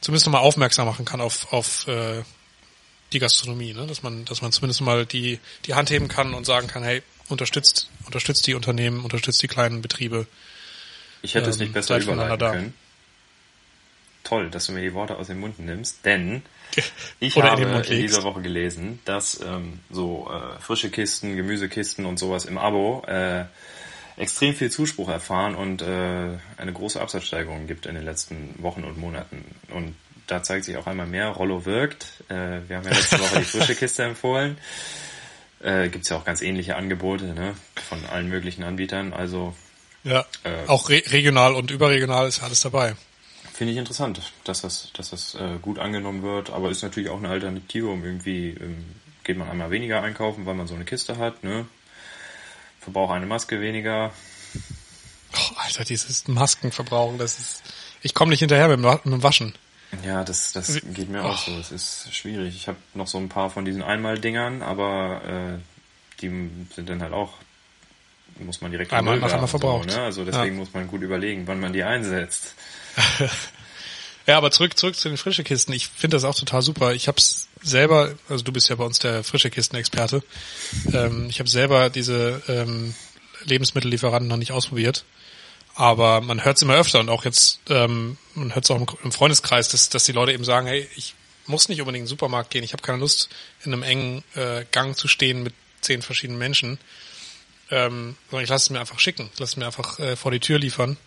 zumindest 0.01 0.25
nochmal 0.27 0.41
aufmerksam 0.41 0.85
machen 0.87 1.05
kann 1.05 1.21
auf, 1.21 1.51
auf 1.51 1.87
äh, 1.87 2.23
die 3.13 3.19
Gastronomie, 3.19 3.73
ne? 3.73 3.87
dass 3.87 4.03
man, 4.03 4.25
dass 4.25 4.41
man 4.41 4.51
zumindest 4.51 4.81
mal 4.81 5.05
die, 5.05 5.39
die 5.65 5.73
Hand 5.73 5.89
heben 5.89 6.07
kann 6.07 6.33
und 6.33 6.45
sagen 6.45 6.67
kann, 6.67 6.83
hey, 6.83 7.01
unterstützt, 7.29 7.89
unterstützt 8.05 8.45
die 8.47 8.53
Unternehmen, 8.53 9.03
unterstützt 9.03 9.41
die 9.41 9.47
kleinen 9.47 9.81
Betriebe. 9.81 10.27
Ich 11.21 11.35
hätte 11.35 11.45
ähm, 11.45 11.51
es 11.51 11.59
nicht 11.59 11.73
besser 11.73 11.99
überleiten 11.99 12.51
können. 12.51 12.73
Toll, 14.23 14.49
dass 14.49 14.65
du 14.65 14.73
mir 14.73 14.81
die 14.81 14.93
Worte 14.93 15.15
aus 15.15 15.27
dem 15.27 15.39
Mund 15.39 15.57
nimmst, 15.59 16.05
denn 16.05 16.41
ich 17.19 17.35
habe 17.37 17.61
in, 17.61 17.69
in 17.69 18.01
dieser 18.01 18.23
Woche 18.23 18.41
gelesen, 18.41 18.99
dass 19.05 19.39
ähm, 19.41 19.79
so 19.89 20.29
äh, 20.29 20.59
frische 20.59 20.89
Kisten, 20.89 21.37
Gemüsekisten 21.37 22.05
und 22.05 22.19
sowas 22.19 22.43
im 22.43 22.57
Abo 22.57 23.03
äh, 23.07 23.45
extrem 24.17 24.53
viel 24.53 24.69
Zuspruch 24.69 25.09
erfahren 25.09 25.55
und 25.55 25.81
äh, 25.81 26.37
eine 26.57 26.73
große 26.73 26.99
Absatzsteigerung 26.99 27.67
gibt 27.67 27.85
in 27.85 27.95
den 27.95 28.03
letzten 28.03 28.61
Wochen 28.61 28.83
und 28.83 28.97
Monaten. 28.97 29.45
Und 29.69 29.95
da 30.27 30.43
zeigt 30.43 30.65
sich 30.65 30.77
auch 30.77 30.87
einmal 30.87 31.07
mehr, 31.07 31.29
Rollo 31.29 31.65
wirkt. 31.65 32.23
Äh, 32.29 32.61
wir 32.67 32.77
haben 32.77 32.83
ja 32.85 32.91
letzte 32.91 33.19
Woche 33.19 33.39
die 33.39 33.45
frische 33.45 33.75
Kiste 33.75 34.03
empfohlen. 34.03 34.57
Äh, 35.61 35.89
Gibt 35.89 36.07
ja 36.09 36.17
auch 36.17 36.25
ganz 36.25 36.41
ähnliche 36.41 36.75
Angebote 36.75 37.25
ne? 37.25 37.55
von 37.89 38.05
allen 38.05 38.29
möglichen 38.29 38.63
Anbietern. 38.63 39.13
Also 39.13 39.55
ja, 40.03 40.25
äh, 40.43 40.67
auch 40.67 40.89
re 40.89 41.01
regional 41.07 41.55
und 41.55 41.71
überregional 41.71 42.27
ist 42.27 42.43
alles 42.43 42.61
dabei. 42.61 42.95
Finde 43.53 43.73
ich 43.73 43.79
interessant, 43.79 44.21
dass 44.43 44.61
das, 44.61 44.91
dass 44.93 45.09
das 45.09 45.35
äh, 45.35 45.57
gut 45.61 45.79
angenommen 45.79 46.21
wird, 46.21 46.51
aber 46.51 46.69
ist 46.69 46.83
natürlich 46.83 47.09
auch 47.09 47.17
eine 47.17 47.29
Alternative, 47.29 47.87
um 47.87 48.05
irgendwie 48.05 48.49
ähm, 48.49 48.85
geht 49.23 49.37
man 49.37 49.49
einmal 49.49 49.71
weniger 49.71 50.03
einkaufen, 50.03 50.45
weil 50.45 50.53
man 50.53 50.67
so 50.67 50.75
eine 50.75 50.85
Kiste 50.85 51.17
hat, 51.17 51.43
ne? 51.43 51.65
verbrauche 52.79 53.13
eine 53.13 53.25
Maske 53.25 53.59
weniger. 53.59 54.13
Oh, 55.33 55.55
Alter, 55.57 55.83
dieses 55.83 56.27
Maskenverbrauchen, 56.27 57.17
das 57.17 57.39
ist. 57.39 57.63
Ich 58.01 58.13
komme 58.13 58.29
nicht 58.29 58.39
hinterher 58.39 58.69
mit 58.69 58.79
dem 59.05 59.23
Waschen. 59.23 59.55
Ja, 60.03 60.23
das, 60.23 60.51
das 60.51 60.81
geht 60.93 61.09
mir 61.09 61.23
oh. 61.23 61.27
auch 61.27 61.37
so. 61.37 61.51
Es 61.53 61.71
ist 61.71 62.13
schwierig. 62.13 62.55
Ich 62.55 62.67
habe 62.67 62.77
noch 62.93 63.07
so 63.07 63.17
ein 63.17 63.29
paar 63.29 63.49
von 63.49 63.65
diesen 63.65 63.81
Einmal-Dingern, 63.81 64.61
aber 64.61 65.21
äh, 65.25 66.21
die 66.21 66.27
sind 66.75 66.89
dann 66.89 67.01
halt 67.01 67.13
auch, 67.13 67.33
muss 68.39 68.61
man 68.61 68.71
direkt 68.71 68.91
einmal 68.93 69.19
nach 69.19 69.31
einmal 69.31 69.47
verbraucht. 69.47 69.89
So, 69.89 69.97
ne? 69.97 70.03
Also 70.03 70.25
deswegen 70.25 70.55
ja. 70.55 70.59
muss 70.59 70.73
man 70.73 70.87
gut 70.87 71.01
überlegen, 71.01 71.47
wann 71.47 71.59
man 71.59 71.73
die 71.73 71.83
einsetzt. 71.83 72.53
ja, 74.27 74.37
aber 74.37 74.51
zurück 74.51 74.77
zurück 74.77 74.95
zu 74.95 75.07
den 75.07 75.17
frische 75.17 75.43
Kisten. 75.43 75.73
Ich 75.73 75.87
finde 75.87 76.17
das 76.17 76.25
auch 76.25 76.35
total 76.35 76.61
super. 76.61 76.93
Ich 76.93 77.07
habe 77.07 77.17
es 77.17 77.47
selber, 77.61 78.13
also 78.29 78.43
du 78.43 78.51
bist 78.51 78.69
ja 78.69 78.75
bei 78.75 78.83
uns 78.83 78.99
der 78.99 79.23
frische 79.23 79.49
Kisten-Experte. 79.49 80.21
Ähm, 80.93 81.27
ich 81.29 81.39
habe 81.39 81.49
selber 81.49 81.89
diese 81.89 82.41
ähm, 82.47 82.93
Lebensmittellieferanten 83.45 84.27
noch 84.27 84.37
nicht 84.37 84.51
ausprobiert. 84.51 85.05
Aber 85.77 86.21
man 86.21 86.43
hört 86.43 86.57
es 86.57 86.63
immer 86.63 86.73
öfter 86.73 86.99
und 86.99 87.09
auch 87.09 87.23
jetzt, 87.23 87.59
ähm, 87.69 88.17
man 88.33 88.55
hört 88.55 88.65
es 88.65 88.71
auch 88.71 88.81
im 89.03 89.11
Freundeskreis, 89.11 89.69
dass, 89.69 89.89
dass 89.89 90.05
die 90.05 90.11
Leute 90.11 90.31
eben 90.31 90.43
sagen, 90.43 90.65
hey, 90.65 90.89
ich 90.95 91.13
muss 91.45 91.69
nicht 91.69 91.79
unbedingt 91.81 92.01
in 92.01 92.05
den 92.05 92.09
Supermarkt 92.09 92.49
gehen, 92.49 92.63
ich 92.63 92.73
habe 92.73 92.81
keine 92.81 92.97
Lust, 92.97 93.29
in 93.63 93.71
einem 93.71 93.83
engen 93.83 94.23
äh, 94.33 94.65
Gang 94.71 94.97
zu 94.97 95.07
stehen 95.07 95.43
mit 95.43 95.53
zehn 95.81 96.01
verschiedenen 96.01 96.39
Menschen. 96.39 96.79
Ähm, 97.69 98.17
sondern 98.31 98.43
ich 98.43 98.49
lasse 98.49 98.65
es 98.65 98.69
mir 98.71 98.79
einfach 98.79 98.97
schicken, 98.97 99.29
lasse 99.37 99.51
es 99.51 99.55
mir 99.55 99.67
einfach 99.67 99.99
äh, 99.99 100.15
vor 100.15 100.31
die 100.31 100.39
Tür 100.39 100.57
liefern 100.57 100.97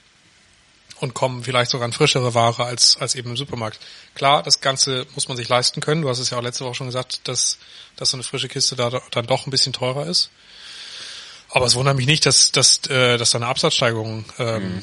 und 1.01 1.15
kommen 1.15 1.43
vielleicht 1.43 1.73
sogar 1.73 1.87
an 1.87 1.93
frischere 1.93 2.35
Ware 2.35 2.65
als, 2.65 2.97
als 2.99 3.17
eben 3.17 3.31
im 3.31 3.37
Supermarkt. 3.37 3.81
Klar, 4.15 4.45
das 4.45 4.61
Ganze 4.61 5.05
muss 5.17 5.27
man 5.27 5.37
sich 5.37 5.49
leisten 5.49 5.81
können. 5.81 6.03
Du 6.03 6.09
hast 6.09 6.21
es 6.21 6.31
ja 6.31 6.39
auch 6.39 6.43
letzte 6.43 6.65
Woche 6.65 6.77
schon 6.77 6.87
gesagt, 6.87 7.27
dass, 7.27 7.59
dass 7.97 8.11
so 8.11 8.17
eine 8.17 8.23
frische 8.23 8.49
Kiste 8.49 8.77
da 8.77 9.03
dann 9.11 9.27
doch 9.27 9.47
ein 9.47 9.51
bisschen 9.51 9.73
teurer 9.73 10.07
ist. 10.07 10.31
Aber 11.53 11.67
es 11.67 11.75
wundert 11.75 11.97
mich 11.97 12.07
nicht, 12.07 12.27
dass, 12.27 12.53
dass, 12.53 12.87
äh, 12.89 13.19
dass 13.19 13.31
da 13.31 13.39
eine 13.39 13.47
Absatzsteigerung 13.47 14.25
ähm, 14.39 14.75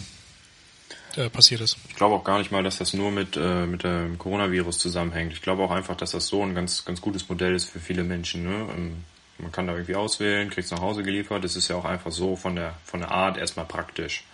mhm. 1.15 1.21
äh, 1.21 1.29
passiert 1.29 1.61
ist. 1.61 1.77
Ich 1.89 1.95
glaube 1.95 2.15
auch 2.15 2.23
gar 2.23 2.39
nicht 2.39 2.51
mal, 2.51 2.63
dass 2.63 2.77
das 2.77 2.93
nur 2.93 3.11
mit, 3.11 3.37
äh, 3.37 3.65
mit 3.65 3.83
dem 3.83 4.17
Coronavirus 4.17 4.77
zusammenhängt. 4.77 5.31
Ich 5.31 5.41
glaube 5.41 5.63
auch 5.63 5.71
einfach, 5.71 5.95
dass 5.95 6.11
das 6.11 6.27
so 6.27 6.43
ein 6.43 6.53
ganz, 6.55 6.83
ganz 6.83 6.99
gutes 7.01 7.29
Modell 7.29 7.55
ist 7.55 7.69
für 7.69 7.79
viele 7.79 8.03
Menschen. 8.03 8.43
Ne? 8.43 8.69
Ähm, 8.75 9.03
man 9.39 9.51
kann 9.51 9.67
da 9.67 9.73
irgendwie 9.73 9.95
auswählen, 9.95 10.49
kriegt 10.49 10.65
es 10.65 10.71
nach 10.71 10.81
Hause 10.81 11.03
geliefert. 11.03 11.43
Das 11.43 11.55
ist 11.55 11.69
ja 11.69 11.75
auch 11.75 11.85
einfach 11.85 12.11
so 12.11 12.35
von 12.35 12.55
der, 12.55 12.73
von 12.83 12.99
der 12.99 13.11
Art 13.11 13.37
erstmal 13.37 13.65
praktisch. 13.65 14.25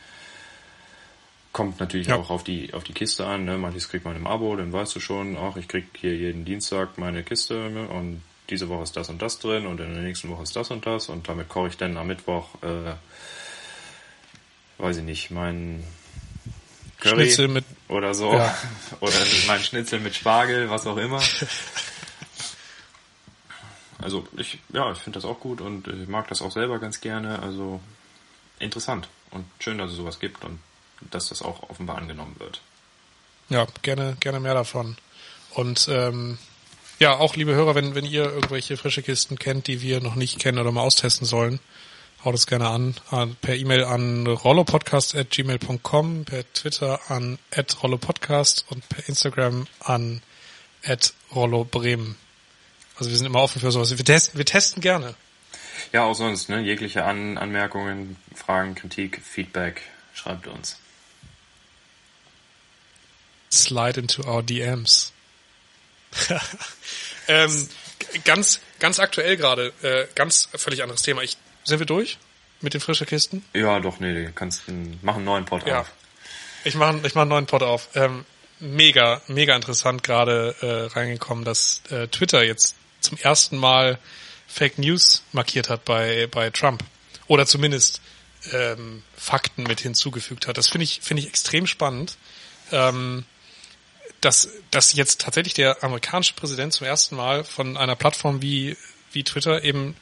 Kommt 1.52 1.80
natürlich 1.80 2.08
ja. 2.08 2.16
auch 2.16 2.32
auf 2.32 2.44
die, 2.44 2.74
auf 2.74 2.84
die 2.84 2.94
Kiste 2.94 3.28
an. 3.28 3.46
Ne? 3.46 3.60
Manches 3.60 3.90
kriegt 3.90 4.06
man 4.06 4.16
im 4.16 4.26
Abo, 4.26 4.56
dann 4.56 4.74
weißt 4.74 4.96
du 4.96 5.00
schon, 5.00 5.38
ach, 5.38 5.56
ich 5.56 5.68
krieg 5.68 5.86
hier 6.00 6.16
jeden 6.16 6.46
Dienstag 6.46 6.98
meine 6.98 7.22
Kiste 7.22 7.70
ne? 7.70 7.88
und 7.88 8.24
diese 8.50 8.70
Woche 8.70 8.84
ist 8.84 8.96
das 8.98 9.10
und 9.10 9.22
das 9.22 9.40
drin 9.40 9.66
und 9.66 9.80
in 9.80 9.94
der 9.94 10.04
nächsten 10.04 10.30
Woche 10.30 10.44
ist 10.44 10.56
das 10.56 10.72
und 10.72 10.86
das 10.86 11.10
und 11.10 11.28
damit 11.30 11.50
koche 11.50 11.70
ich 11.70 11.78
dann 11.78 11.98
am 11.98 12.08
Mittwoch, 12.08 12.50
äh, 12.62 12.94
weiß 14.78 14.98
ich 14.98 15.04
nicht, 15.04 15.32
mein 15.32 15.84
Curry 17.00 17.26
Schnitzel 17.26 17.48
mit 17.48 17.66
oder 17.88 18.14
so 18.14 18.34
ja. 18.34 18.56
oder 19.00 19.16
mein 19.48 19.62
Schnitzel 19.62 20.00
mit 20.00 20.16
Spargel, 20.16 20.70
was 20.70 20.88
auch 20.88 20.98
immer. 20.98 21.22
Also 24.00 24.28
ich, 24.36 24.60
ja, 24.74 24.92
ich 24.92 24.98
finde 24.98 25.18
das 25.18 25.26
auch 25.26 25.40
gut 25.40 25.62
und 25.62 25.88
ich 25.88 26.08
mag 26.10 26.28
das 26.28 26.42
auch 26.42 26.52
selber 26.52 26.80
ganz 26.80 27.00
gerne. 27.00 27.40
Also 27.40 27.80
interessant 28.60 29.08
und 29.32 29.46
schön, 29.60 29.78
dass 29.78 29.92
es 29.92 29.98
sowas 29.98 30.20
gibt 30.20 30.44
und 30.44 30.60
dass 31.12 31.30
das 31.30 31.42
auch 31.42 31.70
offenbar 31.70 31.98
angenommen 31.98 32.36
wird. 32.40 32.62
Ja, 33.50 33.66
gerne, 33.82 34.18
gerne 34.20 34.40
mehr 34.40 34.54
davon. 34.54 34.98
Und 35.54 35.88
ähm, 35.90 36.38
ja, 37.04 37.18
auch 37.18 37.36
liebe 37.36 37.54
Hörer, 37.54 37.76
wenn, 37.76 37.96
wenn 37.96 38.06
ihr 38.06 38.24
irgendwelche 38.24 38.78
frische 38.78 39.04
Kisten 39.04 39.38
kennt, 39.38 39.68
die 39.68 39.82
wir 39.82 40.00
noch 40.00 40.16
nicht 40.16 40.40
kennen 40.40 40.58
oder 40.58 40.72
mal 40.72 40.82
austesten 40.82 41.26
sollen, 41.26 41.60
haut 42.24 42.34
es 42.34 42.48
gerne 42.48 42.70
an. 42.70 42.96
Per 43.42 43.56
E-Mail 43.56 43.84
an 43.84 44.26
rollopodcast.gmail.com, 44.26 46.24
per 46.24 46.54
Twitter 46.54 47.00
an 47.12 47.38
rollopodcast 47.84 48.66
und 48.70 48.88
per 48.88 49.08
Instagram 49.10 49.68
an 49.80 50.22
rollobremen. 51.36 52.16
Also 52.96 53.10
wir 53.10 53.18
sind 53.18 53.26
immer 53.26 53.42
offen 53.42 53.60
für 53.60 53.72
sowas. 53.72 53.98
Wir 53.98 54.06
testen, 54.06 54.38
wir 54.38 54.46
testen 54.46 54.82
gerne. 54.82 55.16
Ja, 55.92 56.06
auch 56.06 56.16
sonst, 56.16 56.48
ne? 56.48 56.62
Jegliche 56.62 57.04
an 57.04 57.38
Anmerkungen, 57.38 58.16
Fragen, 58.34 58.76
Kritik, 58.76 59.20
Feedback, 59.22 59.82
schreibt 60.14 60.48
uns 60.48 60.78
slide 63.54 63.98
into 63.98 64.24
our 64.24 64.42
DMs. 64.42 65.12
ähm, 67.28 67.70
ganz, 68.26 68.60
ganz 68.80 69.00
aktuell 69.00 69.38
gerade, 69.38 69.74
äh, 69.82 70.08
ganz 70.16 70.50
völlig 70.56 70.84
anderes 70.84 71.02
Thema. 71.02 71.22
Ich, 71.22 71.38
sind 71.64 71.80
wir 71.80 71.86
durch 71.86 72.18
mit 72.62 72.74
den 72.74 72.82
frischen 72.82 73.08
Kisten? 73.08 73.44
Ja, 73.54 73.80
doch, 73.80 74.00
nee, 74.00 74.26
du 74.26 74.32
kannst 74.32 74.64
mach 75.02 75.16
einen 75.16 75.26
neuen 75.26 75.46
Pod 75.46 75.68
ja. 75.68 75.82
auf. 75.82 75.92
Ich 76.64 76.76
mache 76.76 77.02
ich 77.04 77.14
mach 77.14 77.24
einen 77.24 77.30
neuen 77.30 77.46
Pod 77.46 77.62
auf. 77.62 77.90
Ähm, 77.96 78.26
mega, 78.60 79.22
mega 79.28 79.56
interessant 79.56 80.04
gerade 80.04 80.56
äh, 80.62 80.94
reingekommen, 80.94 81.44
dass 81.44 81.82
äh, 81.90 82.08
Twitter 82.08 82.44
jetzt 82.44 82.76
zum 83.02 83.18
ersten 83.18 83.58
Mal 83.58 84.00
Fake 84.48 84.78
News 84.78 85.24
markiert 85.32 85.70
hat 85.70 85.84
bei, 85.84 86.28
bei 86.32 86.50
Trump. 86.50 86.84
Oder 87.28 87.46
zumindest 87.46 88.02
ähm, 88.52 89.04
Fakten 89.16 89.64
mit 89.64 89.82
hinzugefügt 89.82 90.48
hat. 90.48 90.58
Das 90.58 90.70
finde 90.70 90.84
ich, 90.84 91.00
finde 91.02 91.24
ich 91.24 91.30
extrem 91.30 91.68
spannend. 91.68 92.18
Ähm, 92.72 93.26
dass, 94.24 94.50
dass 94.72 94.94
jetzt 94.94 95.22
tatsächlich 95.22 95.54
der 95.54 95.84
amerikanische 95.84 96.34
Präsident 96.34 96.74
zum 96.74 96.88
ersten 96.88 97.16
Mal 97.16 97.44
von 97.44 97.78
einer 97.78 97.96
Plattform 97.96 98.42
wie, 98.42 98.78
wie 99.12 99.24
Twitter 99.24 99.64
eben 99.64 99.96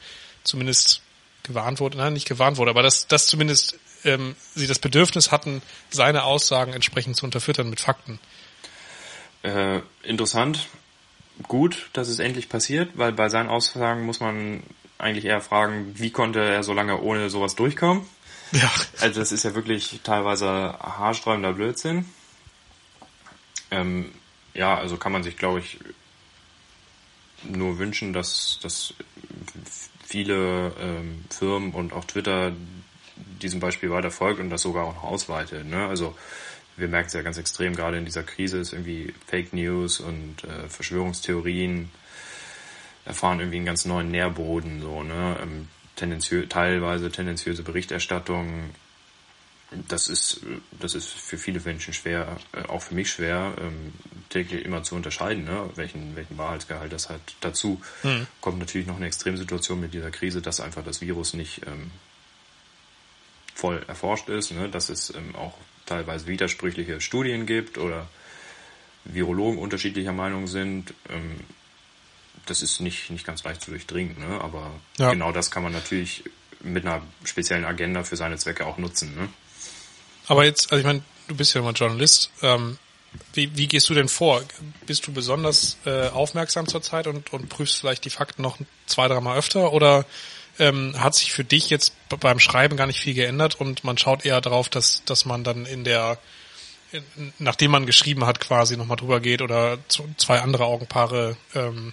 zumindest 0.44 1.02
gewarnt 1.42 1.80
wurde, 1.80 1.98
nein, 1.98 2.12
nicht 2.12 2.28
gewarnt 2.28 2.56
wurde, 2.56 2.70
aber 2.70 2.82
dass, 2.82 3.08
dass 3.08 3.26
zumindest 3.26 3.78
ähm, 4.04 4.36
sie 4.54 4.66
das 4.66 4.78
Bedürfnis 4.78 5.32
hatten, 5.32 5.62
seine 5.90 6.24
Aussagen 6.24 6.72
entsprechend 6.72 7.16
zu 7.16 7.24
unterfüttern 7.24 7.68
mit 7.68 7.80
Fakten. 7.80 8.20
Äh, 9.42 9.80
interessant. 10.04 10.68
gut, 11.48 11.88
dass 11.92 12.08
es 12.08 12.20
endlich 12.20 12.48
passiert, 12.48 12.90
weil 12.94 13.12
bei 13.12 13.28
seinen 13.28 13.48
Aussagen 13.48 14.04
muss 14.04 14.20
man 14.20 14.62
eigentlich 14.98 15.24
eher 15.24 15.40
fragen, 15.40 15.98
wie 15.98 16.10
konnte 16.10 16.40
er 16.40 16.62
so 16.62 16.72
lange 16.72 17.00
ohne 17.00 17.28
sowas 17.28 17.56
durchkommen? 17.56 18.06
Ja. 18.52 18.70
Also 19.00 19.18
das 19.18 19.32
ist 19.32 19.44
ja 19.44 19.54
wirklich 19.54 20.00
teilweise 20.04 20.46
haarsträubender 20.78 21.54
Blödsinn. 21.54 22.04
Ähm, 23.72 24.12
ja, 24.54 24.76
also 24.76 24.96
kann 24.96 25.12
man 25.12 25.22
sich, 25.24 25.36
glaube 25.36 25.58
ich, 25.58 25.78
nur 27.42 27.78
wünschen, 27.78 28.12
dass, 28.12 28.60
dass 28.62 28.94
viele 30.04 30.72
ähm, 30.78 31.24
Firmen 31.30 31.72
und 31.72 31.92
auch 31.92 32.04
Twitter 32.04 32.52
diesem 33.16 33.60
Beispiel 33.60 33.90
weiter 33.90 34.10
folgt 34.10 34.40
und 34.40 34.50
das 34.50 34.62
sogar 34.62 34.84
auch 34.84 34.94
noch 34.94 35.04
ausweitet. 35.04 35.66
Ne? 35.66 35.86
Also 35.86 36.14
wir 36.76 36.88
merken 36.88 37.08
es 37.08 37.12
ja 37.14 37.22
ganz 37.22 37.38
extrem, 37.38 37.74
gerade 37.74 37.98
in 37.98 38.04
dieser 38.04 38.22
Krise 38.22 38.58
ist 38.58 38.72
irgendwie 38.72 39.12
Fake 39.26 39.52
News 39.52 40.00
und 40.00 40.44
äh, 40.44 40.68
Verschwörungstheorien 40.68 41.90
erfahren 43.04 43.40
irgendwie 43.40 43.56
einen 43.56 43.66
ganz 43.66 43.84
neuen 43.84 44.10
Nährboden, 44.10 44.80
so, 44.80 45.02
ne? 45.02 45.36
Ähm, 45.42 45.68
tendenziö 45.96 46.46
teilweise 46.46 47.10
tendenziöse 47.10 47.62
Berichterstattung. 47.62 48.70
Das 49.88 50.08
ist, 50.08 50.40
das 50.80 50.94
ist 50.94 51.08
für 51.08 51.38
viele 51.38 51.60
Menschen 51.60 51.94
schwer, 51.94 52.36
äh, 52.52 52.62
auch 52.68 52.82
für 52.82 52.94
mich 52.94 53.10
schwer, 53.10 53.54
ähm, 53.58 53.92
täglich 54.28 54.64
immer 54.64 54.82
zu 54.82 54.94
unterscheiden, 54.94 55.44
ne? 55.44 55.70
welchen, 55.76 56.16
welchen 56.16 56.38
Wahrheitsgehalt 56.38 56.92
das 56.92 57.08
hat. 57.08 57.20
Dazu 57.40 57.80
mhm. 58.02 58.26
kommt 58.40 58.58
natürlich 58.58 58.86
noch 58.86 58.96
eine 58.96 59.06
Extremsituation 59.06 59.80
mit 59.80 59.94
dieser 59.94 60.10
Krise, 60.10 60.42
dass 60.42 60.60
einfach 60.60 60.84
das 60.84 61.00
Virus 61.00 61.34
nicht 61.34 61.62
ähm, 61.66 61.90
voll 63.54 63.82
erforscht 63.86 64.28
ist, 64.28 64.52
ne? 64.52 64.68
dass 64.68 64.88
es 64.88 65.14
ähm, 65.14 65.34
auch 65.34 65.56
teilweise 65.86 66.26
widersprüchliche 66.26 67.00
Studien 67.00 67.46
gibt 67.46 67.78
oder 67.78 68.08
Virologen 69.04 69.58
unterschiedlicher 69.58 70.12
Meinung 70.12 70.46
sind. 70.46 70.94
Ähm, 71.08 71.40
das 72.46 72.62
ist 72.62 72.80
nicht, 72.80 73.10
nicht 73.10 73.26
ganz 73.26 73.44
leicht 73.44 73.62
zu 73.62 73.70
durchdringen, 73.70 74.18
ne? 74.18 74.40
aber 74.40 74.70
ja. 74.98 75.12
genau 75.12 75.32
das 75.32 75.50
kann 75.50 75.62
man 75.62 75.72
natürlich 75.72 76.24
mit 76.60 76.86
einer 76.86 77.02
speziellen 77.24 77.64
Agenda 77.64 78.04
für 78.04 78.16
seine 78.16 78.36
Zwecke 78.36 78.66
auch 78.66 78.78
nutzen. 78.78 79.14
Ne? 79.14 79.28
Aber 80.32 80.46
jetzt, 80.46 80.72
also 80.72 80.80
ich 80.80 80.86
meine, 80.86 81.02
du 81.28 81.36
bist 81.36 81.52
ja 81.52 81.60
immer 81.60 81.72
Journalist. 81.72 82.30
Ähm, 82.40 82.78
wie, 83.34 83.54
wie 83.54 83.66
gehst 83.66 83.90
du 83.90 83.92
denn 83.92 84.08
vor? 84.08 84.40
Bist 84.86 85.06
du 85.06 85.12
besonders 85.12 85.76
äh, 85.84 86.08
aufmerksam 86.08 86.66
zurzeit 86.66 87.06
und, 87.06 87.34
und 87.34 87.50
prüfst 87.50 87.78
vielleicht 87.78 88.06
die 88.06 88.10
Fakten 88.10 88.40
noch 88.40 88.56
zwei, 88.86 89.08
dreimal 89.08 89.36
öfter 89.36 89.74
oder 89.74 90.06
ähm, 90.58 90.94
hat 90.98 91.14
sich 91.14 91.34
für 91.34 91.44
dich 91.44 91.68
jetzt 91.68 91.92
beim 92.18 92.38
Schreiben 92.38 92.78
gar 92.78 92.86
nicht 92.86 92.98
viel 92.98 93.12
geändert 93.12 93.60
und 93.60 93.84
man 93.84 93.98
schaut 93.98 94.24
eher 94.24 94.40
darauf, 94.40 94.70
dass, 94.70 95.04
dass 95.04 95.26
man 95.26 95.44
dann 95.44 95.66
in 95.66 95.84
der, 95.84 96.16
nachdem 97.38 97.70
man 97.70 97.84
geschrieben 97.84 98.24
hat, 98.24 98.40
quasi 98.40 98.78
nochmal 98.78 98.96
drüber 98.96 99.20
geht 99.20 99.42
oder 99.42 99.76
zwei 100.16 100.40
andere 100.40 100.64
Augenpaare 100.64 101.36
ähm, 101.54 101.92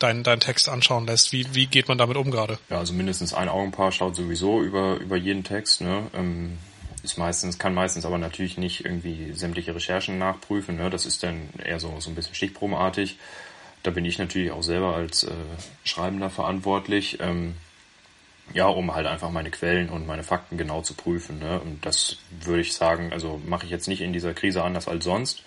deinen 0.00 0.24
dein 0.24 0.40
Text 0.40 0.68
anschauen 0.68 1.06
lässt. 1.06 1.30
Wie, 1.30 1.46
wie 1.54 1.68
geht 1.68 1.86
man 1.86 1.98
damit 1.98 2.16
um 2.16 2.32
gerade? 2.32 2.58
Ja, 2.68 2.78
also 2.78 2.92
mindestens 2.94 3.32
ein 3.32 3.48
Augenpaar 3.48 3.92
schaut 3.92 4.16
sowieso 4.16 4.60
über, 4.60 4.96
über 4.96 5.16
jeden 5.16 5.44
Text. 5.44 5.82
Ne? 5.82 6.10
Ähm, 6.14 6.58
ist 7.02 7.18
meistens, 7.18 7.58
kann 7.58 7.74
meistens 7.74 8.04
aber 8.04 8.18
natürlich 8.18 8.58
nicht 8.58 8.84
irgendwie 8.84 9.32
sämtliche 9.32 9.74
Recherchen 9.74 10.18
nachprüfen. 10.18 10.76
Ne? 10.76 10.90
Das 10.90 11.06
ist 11.06 11.22
dann 11.22 11.48
eher 11.62 11.80
so, 11.80 11.98
so 12.00 12.10
ein 12.10 12.14
bisschen 12.14 12.34
stichprobenartig. 12.34 13.18
Da 13.82 13.90
bin 13.90 14.04
ich 14.04 14.18
natürlich 14.18 14.50
auch 14.50 14.62
selber 14.62 14.94
als 14.94 15.24
äh, 15.24 15.32
Schreibender 15.84 16.30
verantwortlich. 16.30 17.18
Ähm, 17.20 17.54
ja, 18.52 18.66
um 18.66 18.94
halt 18.94 19.06
einfach 19.06 19.30
meine 19.30 19.50
Quellen 19.50 19.88
und 19.88 20.06
meine 20.06 20.22
Fakten 20.24 20.56
genau 20.56 20.82
zu 20.82 20.94
prüfen. 20.94 21.38
Ne? 21.38 21.60
Und 21.60 21.86
das 21.86 22.18
würde 22.40 22.62
ich 22.62 22.74
sagen, 22.74 23.12
also 23.12 23.40
mache 23.46 23.64
ich 23.64 23.70
jetzt 23.70 23.88
nicht 23.88 24.00
in 24.00 24.12
dieser 24.12 24.34
Krise 24.34 24.62
anders 24.62 24.88
als 24.88 25.04
sonst. 25.04 25.42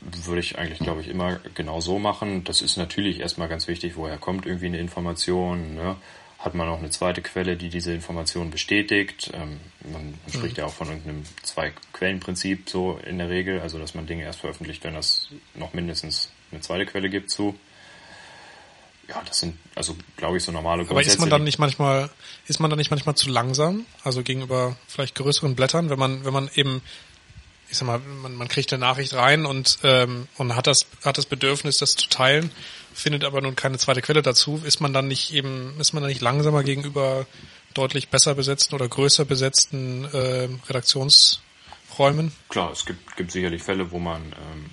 Würde 0.00 0.40
ich 0.40 0.58
eigentlich, 0.58 0.78
glaube 0.78 1.00
ich, 1.00 1.08
immer 1.08 1.40
genau 1.54 1.80
so 1.80 1.98
machen. 1.98 2.44
Das 2.44 2.62
ist 2.62 2.76
natürlich 2.76 3.20
erstmal 3.20 3.48
ganz 3.48 3.66
wichtig, 3.68 3.96
woher 3.96 4.18
kommt 4.18 4.46
irgendwie 4.46 4.66
eine 4.66 4.78
Information. 4.78 5.74
Ne? 5.74 5.96
Hat 6.38 6.54
man 6.54 6.68
auch 6.68 6.78
eine 6.78 6.90
zweite 6.90 7.20
Quelle, 7.20 7.56
die 7.56 7.68
diese 7.68 7.92
Information 7.92 8.50
bestätigt? 8.50 9.30
Ähm, 9.34 9.58
man 9.92 10.14
spricht 10.28 10.56
mhm. 10.56 10.60
ja 10.60 10.66
auch 10.66 10.72
von 10.72 10.88
irgendeinem 10.88 11.24
Zwei-Quellen-Prinzip 11.42 12.70
so 12.70 13.00
in 13.04 13.18
der 13.18 13.28
Regel, 13.28 13.60
also 13.60 13.78
dass 13.78 13.94
man 13.94 14.06
Dinge 14.06 14.22
erst 14.22 14.40
veröffentlicht, 14.40 14.84
wenn 14.84 14.94
das 14.94 15.30
noch 15.54 15.72
mindestens 15.72 16.30
eine 16.52 16.60
zweite 16.60 16.86
Quelle 16.86 17.10
gibt 17.10 17.30
zu 17.30 17.58
ja, 19.08 19.22
das 19.26 19.38
sind 19.38 19.56
also 19.74 19.96
glaube 20.16 20.36
ich 20.36 20.44
so 20.44 20.52
normale 20.52 20.84
Grundsätze. 20.84 21.10
Aber 21.10 21.14
ist 21.14 21.20
man 21.20 21.30
dann 21.30 21.44
nicht 21.44 21.58
manchmal 21.58 22.10
ist 22.46 22.60
man 22.60 22.70
dann 22.70 22.78
nicht 22.78 22.90
manchmal 22.90 23.14
zu 23.14 23.30
langsam, 23.30 23.86
also 24.04 24.22
gegenüber 24.22 24.76
vielleicht 24.86 25.14
größeren 25.14 25.56
Blättern, 25.56 25.90
wenn 25.90 25.98
man 25.98 26.24
wenn 26.24 26.32
man 26.32 26.50
eben 26.54 26.82
ich 27.70 27.76
sag 27.76 27.86
mal, 27.86 27.98
man, 27.98 28.34
man 28.34 28.48
kriegt 28.48 28.72
eine 28.72 28.80
Nachricht 28.80 29.14
rein 29.14 29.44
und 29.44 29.78
ähm, 29.82 30.28
und 30.36 30.54
hat 30.56 30.66
das 30.66 30.86
hat 31.04 31.18
das 31.18 31.26
Bedürfnis, 31.26 31.78
das 31.78 31.96
zu 31.96 32.08
teilen, 32.08 32.50
findet 32.98 33.24
aber 33.24 33.40
nun 33.40 33.56
keine 33.56 33.78
zweite 33.78 34.02
Quelle 34.02 34.22
dazu, 34.22 34.60
ist 34.64 34.80
man 34.80 34.92
dann 34.92 35.08
nicht 35.08 35.32
eben 35.32 35.78
ist 35.78 35.92
man 35.92 36.02
dann 36.02 36.10
nicht 36.10 36.20
langsamer 36.20 36.62
gegenüber 36.62 37.26
deutlich 37.74 38.08
besser 38.08 38.34
besetzten 38.34 38.74
oder 38.74 38.88
größer 38.88 39.24
besetzten 39.24 40.04
äh, 40.06 40.48
Redaktionsräumen? 40.68 42.32
Klar, 42.48 42.72
es 42.72 42.84
gibt 42.84 43.16
gibt 43.16 43.30
sicherlich 43.30 43.62
Fälle, 43.62 43.90
wo 43.90 43.98
man 43.98 44.22
ähm, 44.22 44.70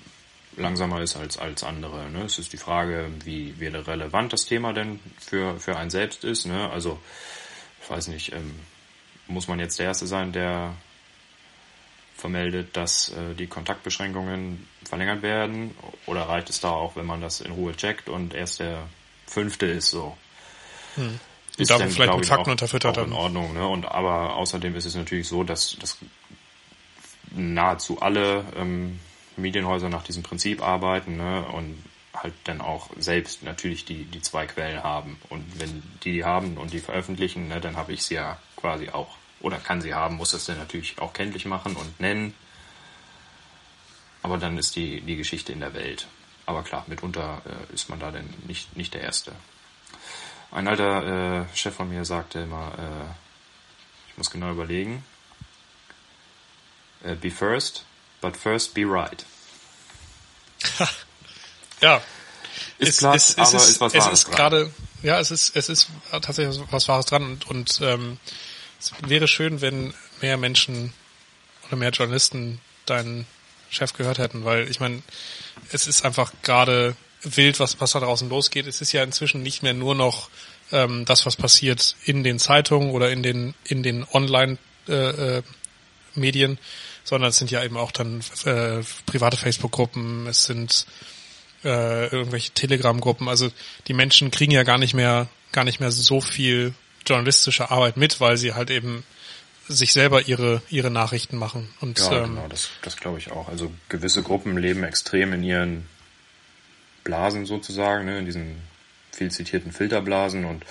langsamer 0.56 1.02
ist 1.02 1.16
als, 1.16 1.38
als 1.38 1.62
andere. 1.62 2.10
Ne? 2.10 2.24
Es 2.24 2.38
ist 2.38 2.52
die 2.52 2.58
Frage, 2.58 3.10
wie, 3.24 3.58
wie 3.60 3.66
relevant 3.66 4.32
das 4.32 4.46
Thema 4.46 4.72
denn 4.72 5.00
für, 5.18 5.58
für 5.60 5.76
einen 5.76 5.90
selbst 5.90 6.24
ist. 6.24 6.46
Ne? 6.46 6.70
Also, 6.70 6.98
ich 7.82 7.90
weiß 7.90 8.08
nicht, 8.08 8.32
ähm, 8.32 8.54
muss 9.28 9.48
man 9.48 9.58
jetzt 9.58 9.78
der 9.78 9.86
Erste 9.86 10.06
sein, 10.06 10.32
der 10.32 10.74
vermeldet, 12.16 12.76
dass 12.76 13.10
äh, 13.10 13.34
die 13.34 13.46
Kontaktbeschränkungen 13.46 14.66
verlängert 14.84 15.22
werden? 15.22 15.74
Oder 16.06 16.22
reicht 16.22 16.50
es 16.50 16.60
da 16.60 16.70
auch, 16.70 16.96
wenn 16.96 17.06
man 17.06 17.20
das 17.20 17.40
in 17.40 17.52
Ruhe 17.52 17.74
checkt 17.76 18.08
und 18.08 18.34
erst 18.34 18.60
der 18.60 18.86
Fünfte 19.26 19.66
ist 19.66 19.90
so? 19.90 20.16
Hm. 20.94 21.20
Ist 21.58 21.70
dann, 21.70 21.88
vielleicht 21.88 22.14
mit 22.14 22.26
Fakten 22.26 22.50
auch, 22.50 22.52
unterfüttert 22.52 22.98
auch 22.98 23.06
in 23.06 23.12
Ordnung. 23.12 23.54
Ne? 23.54 23.66
Und 23.66 23.86
aber 23.86 24.36
außerdem 24.36 24.74
ist 24.76 24.84
es 24.84 24.94
natürlich 24.94 25.26
so, 25.26 25.42
dass, 25.42 25.76
dass 25.78 25.98
nahezu 27.30 28.00
alle 28.00 28.44
ähm, 28.56 29.00
Medienhäuser 29.36 29.88
nach 29.88 30.02
diesem 30.02 30.22
Prinzip 30.22 30.62
arbeiten 30.62 31.16
ne, 31.16 31.44
und 31.52 31.82
halt 32.14 32.34
dann 32.44 32.60
auch 32.60 32.90
selbst 32.98 33.42
natürlich 33.42 33.84
die, 33.84 34.04
die 34.04 34.22
zwei 34.22 34.46
Quellen 34.46 34.82
haben. 34.82 35.18
Und 35.28 35.44
wenn 35.60 35.82
die 36.02 36.12
die 36.12 36.24
haben 36.24 36.56
und 36.56 36.72
die 36.72 36.78
veröffentlichen, 36.78 37.48
ne, 37.48 37.60
dann 37.60 37.76
habe 37.76 37.92
ich 37.92 38.02
sie 38.02 38.14
ja 38.14 38.38
quasi 38.56 38.88
auch. 38.90 39.16
Oder 39.40 39.58
kann 39.58 39.80
sie 39.80 39.94
haben, 39.94 40.16
muss 40.16 40.30
das 40.30 40.46
dann 40.46 40.58
natürlich 40.58 40.98
auch 40.98 41.12
kenntlich 41.12 41.44
machen 41.44 41.76
und 41.76 42.00
nennen. 42.00 42.34
Aber 44.22 44.38
dann 44.38 44.58
ist 44.58 44.76
die, 44.76 45.00
die 45.02 45.16
Geschichte 45.16 45.52
in 45.52 45.60
der 45.60 45.74
Welt. 45.74 46.06
Aber 46.46 46.62
klar, 46.62 46.84
mitunter 46.86 47.42
äh, 47.44 47.74
ist 47.74 47.88
man 47.88 48.00
da 48.00 48.10
dann 48.10 48.28
nicht, 48.46 48.76
nicht 48.76 48.94
der 48.94 49.02
Erste. 49.02 49.32
Ein 50.50 50.68
alter 50.68 51.42
äh, 51.42 51.56
Chef 51.56 51.74
von 51.74 51.88
mir 51.88 52.04
sagte 52.04 52.40
immer, 52.40 52.72
äh, 52.78 54.10
ich 54.10 54.16
muss 54.16 54.30
genau 54.30 54.50
überlegen, 54.52 55.04
äh, 57.02 57.14
be 57.14 57.30
first, 57.30 57.84
but 58.20 58.36
first 58.36 58.74
be 58.74 58.84
right. 58.84 59.26
ja. 61.80 62.00
Ist 62.78 62.88
es, 62.88 62.96
platt, 62.98 63.16
es, 63.16 63.38
aber 63.38 63.56
ist, 63.56 63.68
ist 63.70 63.80
was 63.80 63.94
es 63.94 64.06
ist 64.06 64.30
gerade, 64.30 64.72
ja, 65.02 65.18
es 65.18 65.30
ist, 65.30 65.54
es 65.56 65.68
ist 65.68 65.88
tatsächlich 66.10 66.60
was 66.70 66.88
Wahres 66.88 67.06
dran 67.06 67.24
und, 67.24 67.46
und 67.46 67.80
ähm, 67.82 68.18
es 68.78 68.92
wäre 69.06 69.28
schön, 69.28 69.60
wenn 69.60 69.94
mehr 70.20 70.36
Menschen 70.36 70.92
oder 71.66 71.76
mehr 71.76 71.90
Journalisten 71.90 72.60
deinen 72.84 73.26
Chef 73.70 73.92
gehört 73.94 74.18
hätten, 74.18 74.44
weil 74.44 74.70
ich 74.70 74.80
meine, 74.80 75.02
es 75.72 75.86
ist 75.86 76.04
einfach 76.04 76.32
gerade 76.42 76.96
wild, 77.22 77.58
was, 77.58 77.80
was 77.80 77.92
da 77.92 78.00
draußen 78.00 78.28
losgeht. 78.28 78.66
Es 78.66 78.80
ist 78.80 78.92
ja 78.92 79.02
inzwischen 79.02 79.42
nicht 79.42 79.62
mehr 79.62 79.74
nur 79.74 79.94
noch 79.94 80.28
ähm, 80.72 81.04
das, 81.04 81.26
was 81.26 81.36
passiert 81.36 81.96
in 82.04 82.22
den 82.22 82.38
Zeitungen 82.38 82.90
oder 82.90 83.10
in 83.10 83.22
den 83.22 83.54
in 83.64 83.82
den 83.82 84.06
Online 84.12 84.58
äh, 84.88 85.38
äh, 85.38 85.42
Medien, 86.14 86.58
sondern 87.04 87.30
es 87.30 87.38
sind 87.38 87.50
ja 87.50 87.62
eben 87.64 87.76
auch 87.76 87.92
dann 87.92 88.20
äh, 88.44 88.82
private 89.06 89.36
Facebook-Gruppen, 89.36 90.26
es 90.26 90.44
sind 90.44 90.86
äh, 91.64 92.06
irgendwelche 92.06 92.52
Telegram-Gruppen. 92.52 93.28
Also 93.28 93.50
die 93.88 93.94
Menschen 93.94 94.30
kriegen 94.30 94.52
ja 94.52 94.62
gar 94.62 94.78
nicht 94.78 94.94
mehr, 94.94 95.28
gar 95.52 95.64
nicht 95.64 95.80
mehr 95.80 95.90
so 95.90 96.20
viel 96.20 96.74
journalistische 97.06 97.70
Arbeit 97.70 97.96
mit, 97.96 98.20
weil 98.20 98.36
sie 98.36 98.54
halt 98.54 98.70
eben 98.70 99.04
sich 99.68 99.92
selber 99.92 100.28
ihre 100.28 100.62
ihre 100.68 100.90
Nachrichten 100.90 101.36
machen. 101.36 101.68
Und, 101.80 101.98
ja, 101.98 102.24
ähm, 102.24 102.34
genau, 102.36 102.48
das, 102.48 102.70
das 102.82 102.96
glaube 102.96 103.18
ich 103.18 103.32
auch. 103.32 103.48
Also 103.48 103.72
gewisse 103.88 104.22
Gruppen 104.22 104.56
leben 104.56 104.84
extrem 104.84 105.32
in 105.32 105.42
ihren 105.42 105.86
Blasen 107.04 107.46
sozusagen, 107.46 108.04
ne, 108.04 108.18
in 108.18 108.26
diesen 108.26 108.62
viel 109.12 109.30
zitierten 109.30 109.72
Filterblasen 109.72 110.44
und 110.44 110.64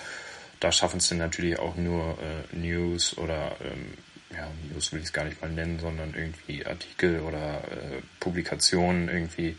da 0.60 0.72
schaffen 0.72 0.98
es 0.98 1.10
dann 1.10 1.18
natürlich 1.18 1.60
auch 1.60 1.76
nur 1.76 2.18
äh, 2.20 2.56
News 2.56 3.18
oder 3.18 3.56
ähm, 3.62 3.94
ja, 4.32 4.48
News 4.72 4.92
will 4.92 5.00
ich 5.00 5.06
es 5.06 5.14
gar 5.14 5.26
nicht 5.26 5.42
mal 5.42 5.50
nennen, 5.50 5.80
sondern 5.80 6.14
irgendwie 6.14 6.66
Artikel 6.66 7.22
oder 7.22 7.60
äh, 7.60 8.02
Publikationen 8.20 9.10
irgendwie 9.10 9.58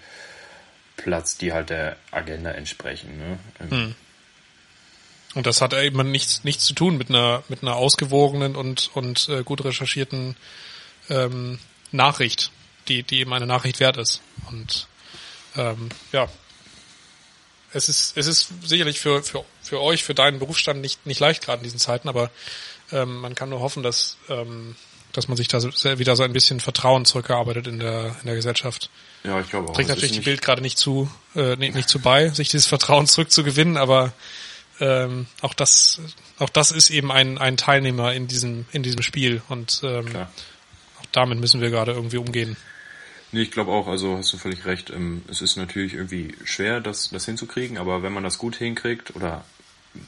Platz, 0.96 1.36
die 1.36 1.52
halt 1.52 1.70
der 1.70 1.96
Agenda 2.10 2.50
entsprechen. 2.50 3.18
Ne? 3.18 3.38
Ähm, 3.60 3.70
hm. 3.70 3.94
Und 5.36 5.46
das 5.46 5.60
hat 5.60 5.74
eben 5.74 6.10
nichts, 6.10 6.44
nichts 6.44 6.64
zu 6.64 6.72
tun 6.72 6.96
mit 6.96 7.10
einer, 7.10 7.42
mit 7.50 7.62
einer 7.62 7.76
ausgewogenen 7.76 8.56
und, 8.56 8.90
und 8.94 9.28
äh, 9.28 9.42
gut 9.42 9.62
recherchierten 9.62 10.34
ähm, 11.10 11.58
Nachricht, 11.92 12.50
die, 12.88 13.02
die 13.02 13.20
eben 13.20 13.34
eine 13.34 13.46
Nachricht 13.46 13.78
wert 13.78 13.98
ist. 13.98 14.22
Und 14.50 14.88
ähm, 15.54 15.90
ja, 16.10 16.26
es 17.74 17.90
ist, 17.90 18.16
es 18.16 18.26
ist 18.26 18.48
sicherlich 18.64 18.98
für, 18.98 19.22
für, 19.22 19.44
für 19.60 19.82
euch, 19.82 20.04
für 20.04 20.14
deinen 20.14 20.38
Berufsstand 20.38 20.80
nicht, 20.80 21.04
nicht 21.04 21.20
leicht 21.20 21.44
gerade 21.44 21.58
in 21.58 21.64
diesen 21.64 21.80
Zeiten, 21.80 22.08
aber 22.08 22.30
ähm, 22.90 23.20
man 23.20 23.34
kann 23.34 23.50
nur 23.50 23.60
hoffen, 23.60 23.82
dass, 23.82 24.16
ähm, 24.30 24.74
dass 25.12 25.28
man 25.28 25.36
sich 25.36 25.48
da 25.48 25.60
wieder 25.98 26.16
so 26.16 26.22
ein 26.22 26.32
bisschen 26.32 26.60
Vertrauen 26.60 27.04
zurückgearbeitet 27.04 27.66
in 27.66 27.78
der, 27.78 28.16
in 28.22 28.26
der 28.26 28.36
Gesellschaft. 28.36 28.88
Ja, 29.22 29.38
ich 29.38 29.50
glaube 29.50 29.68
auch. 29.68 29.74
Trägt 29.74 29.90
natürlich 29.90 30.12
die 30.12 30.20
Bild 30.20 30.40
gerade 30.40 30.62
nicht 30.62 30.78
zu, 30.78 31.10
äh, 31.34 31.56
nicht, 31.56 31.74
nicht 31.74 31.90
zu 31.90 31.98
bei, 31.98 32.30
sich 32.30 32.48
dieses 32.48 32.66
Vertrauen 32.66 33.06
zurückzugewinnen, 33.06 33.76
aber 33.76 34.14
ähm, 34.80 35.26
auch 35.42 35.54
das, 35.54 36.00
auch 36.38 36.50
das 36.50 36.70
ist 36.70 36.90
eben 36.90 37.10
ein, 37.10 37.38
ein 37.38 37.56
Teilnehmer 37.56 38.12
in 38.12 38.26
diesem, 38.26 38.66
in 38.72 38.82
diesem 38.82 39.02
Spiel 39.02 39.42
und 39.48 39.80
ähm, 39.84 40.06
Klar. 40.06 40.30
auch 41.00 41.06
damit 41.12 41.38
müssen 41.38 41.60
wir 41.60 41.70
gerade 41.70 41.92
irgendwie 41.92 42.18
umgehen. 42.18 42.56
Nee, 43.32 43.42
ich 43.42 43.50
glaube 43.50 43.72
auch, 43.72 43.88
also 43.88 44.16
hast 44.16 44.32
du 44.32 44.38
völlig 44.38 44.64
recht. 44.66 44.90
Ähm, 44.90 45.22
es 45.30 45.42
ist 45.42 45.56
natürlich 45.56 45.94
irgendwie 45.94 46.34
schwer, 46.44 46.80
das, 46.80 47.10
das 47.10 47.24
hinzukriegen, 47.26 47.78
aber 47.78 48.02
wenn 48.02 48.12
man 48.12 48.24
das 48.24 48.38
gut 48.38 48.56
hinkriegt 48.56 49.14
oder 49.16 49.44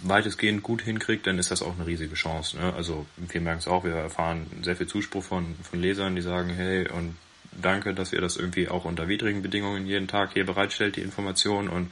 weitestgehend 0.02 0.62
gut 0.62 0.82
hinkriegt, 0.82 1.26
dann 1.26 1.38
ist 1.38 1.50
das 1.50 1.62
auch 1.62 1.74
eine 1.74 1.86
riesige 1.86 2.14
Chance. 2.14 2.58
Ne? 2.58 2.72
Also 2.74 3.06
wir 3.16 3.40
merken 3.40 3.60
es 3.60 3.68
auch, 3.68 3.84
wir 3.84 3.94
erfahren 3.94 4.46
sehr 4.62 4.76
viel 4.76 4.86
Zuspruch 4.86 5.24
von, 5.24 5.56
von 5.62 5.80
Lesern, 5.80 6.14
die 6.14 6.22
sagen, 6.22 6.50
hey, 6.50 6.88
und 6.88 7.16
danke, 7.52 7.94
dass 7.94 8.12
ihr 8.12 8.20
das 8.20 8.36
irgendwie 8.36 8.68
auch 8.68 8.84
unter 8.84 9.08
widrigen 9.08 9.42
Bedingungen 9.42 9.86
jeden 9.86 10.08
Tag 10.08 10.34
hier 10.34 10.46
bereitstellt, 10.46 10.96
die 10.96 11.02
Information 11.02 11.68
und 11.68 11.90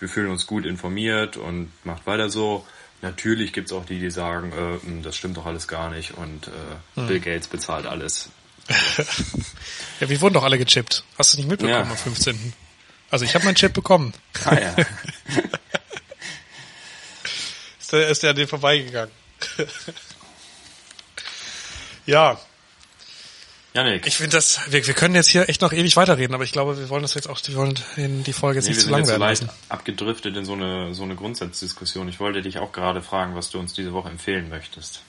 wir 0.00 0.08
fühlen 0.08 0.30
uns 0.30 0.46
gut 0.46 0.64
informiert 0.64 1.36
und 1.36 1.72
macht 1.84 2.06
weiter 2.06 2.30
so. 2.30 2.66
Natürlich 3.00 3.52
gibt's 3.52 3.72
auch 3.72 3.84
die, 3.84 4.00
die 4.00 4.10
sagen, 4.10 4.52
äh, 4.52 4.84
hm, 4.84 5.02
das 5.02 5.16
stimmt 5.16 5.36
doch 5.36 5.46
alles 5.46 5.68
gar 5.68 5.90
nicht 5.90 6.12
und 6.16 6.48
äh, 6.48 6.50
hm. 6.96 7.06
Bill 7.06 7.20
Gates 7.20 7.46
bezahlt 7.46 7.86
alles. 7.86 8.30
ja, 10.00 10.08
wir 10.08 10.20
wurden 10.20 10.34
doch 10.34 10.44
alle 10.44 10.58
gechippt. 10.58 11.04
Hast 11.16 11.32
du 11.32 11.38
nicht 11.38 11.48
mitbekommen 11.48 11.84
ja. 11.84 11.90
am 11.90 11.96
15. 11.96 12.52
Also 13.10 13.24
ich 13.24 13.34
habe 13.34 13.44
meinen 13.44 13.54
Chip 13.54 13.72
bekommen. 13.72 14.12
Ah 14.44 14.58
ja. 14.58 14.74
ist, 17.80 17.92
der, 17.92 18.08
ist 18.08 18.22
der 18.22 18.30
an 18.30 18.36
dir 18.36 18.46
vorbeigegangen. 18.48 19.14
ja, 22.06 22.38
Janik. 23.78 24.06
Ich 24.06 24.16
finde 24.16 24.36
das, 24.36 24.60
wir, 24.70 24.86
wir 24.86 24.94
können 24.94 25.14
jetzt 25.14 25.28
hier 25.28 25.48
echt 25.48 25.62
noch 25.62 25.72
ewig 25.72 25.96
weiterreden, 25.96 26.34
aber 26.34 26.44
ich 26.44 26.52
glaube, 26.52 26.78
wir 26.78 26.88
wollen 26.88 27.02
das 27.02 27.14
jetzt 27.14 27.28
auch, 27.28 27.40
wir 27.44 27.54
wollen 27.54 27.78
in 27.96 28.24
die 28.24 28.32
Folge 28.32 28.58
jetzt 28.58 28.66
nee, 28.66 28.72
nicht 28.72 28.82
zu 28.82 28.90
lang 28.90 29.06
werden. 29.06 29.22
Wir 29.22 29.36
sind 29.36 29.50
abgedriftet 29.68 30.36
in 30.36 30.44
so 30.44 30.54
eine, 30.54 30.94
so 30.94 31.04
eine 31.04 31.14
Grundsatzdiskussion. 31.14 32.08
Ich 32.08 32.18
wollte 32.18 32.42
dich 32.42 32.58
auch 32.58 32.72
gerade 32.72 33.02
fragen, 33.02 33.34
was 33.34 33.50
du 33.50 33.58
uns 33.58 33.72
diese 33.74 33.92
Woche 33.92 34.08
empfehlen 34.08 34.48
möchtest. 34.48 35.02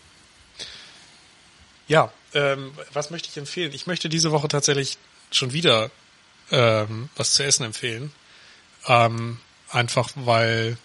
Ja, 1.88 2.12
ähm, 2.34 2.72
was 2.94 3.10
möchte 3.10 3.30
ich 3.30 3.38
empfehlen? 3.38 3.74
Ich 3.74 3.88
möchte 3.88 4.10
diese 4.10 4.32
Woche 4.32 4.48
tatsächlich 4.48 4.98
schon 5.32 5.54
wieder 5.54 5.90
ähm, 6.52 7.10
was 7.16 7.34
zu 7.34 7.44
essen 7.44 7.66
empfehlen. 7.66 8.12
Ähm, 8.88 9.40
einfach 9.72 10.12
weil 10.16 10.78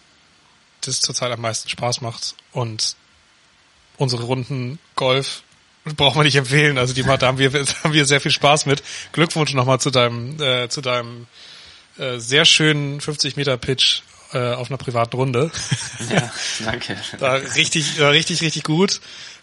das 0.80 1.00
zurzeit 1.00 1.32
am 1.32 1.40
meisten 1.40 1.68
Spaß 1.68 2.00
macht 2.00 2.34
und 2.52 2.96
unsere 3.96 4.24
Runden 4.24 4.78
Golf 4.96 5.42
braucht 5.84 6.16
man 6.16 6.24
nicht 6.24 6.36
empfehlen. 6.36 6.78
Also 6.78 6.94
die 6.94 7.02
da 7.02 7.26
haben 7.26 7.38
wir, 7.38 7.52
haben 7.84 7.92
wir 7.92 8.06
sehr 8.06 8.20
viel 8.20 8.30
Spaß 8.30 8.66
mit. 8.66 8.82
Glückwunsch 9.12 9.52
nochmal 9.54 9.80
zu 9.80 9.90
deinem, 9.90 10.40
äh, 10.40 10.68
zu 10.68 10.80
deinem 10.80 11.26
äh, 11.98 12.18
sehr 12.18 12.44
schönen 12.44 13.00
50 13.00 13.36
Meter 13.36 13.56
Pitch 13.56 14.02
äh, 14.32 14.52
auf 14.54 14.70
einer 14.70 14.78
privaten 14.78 15.16
Runde. 15.16 15.50
Ja, 16.10 16.30
danke. 16.64 16.96
da 17.18 17.34
richtig, 17.34 17.98
äh, 17.98 18.04
richtig, 18.04 18.42
richtig 18.42 18.64
gut. 18.64 19.00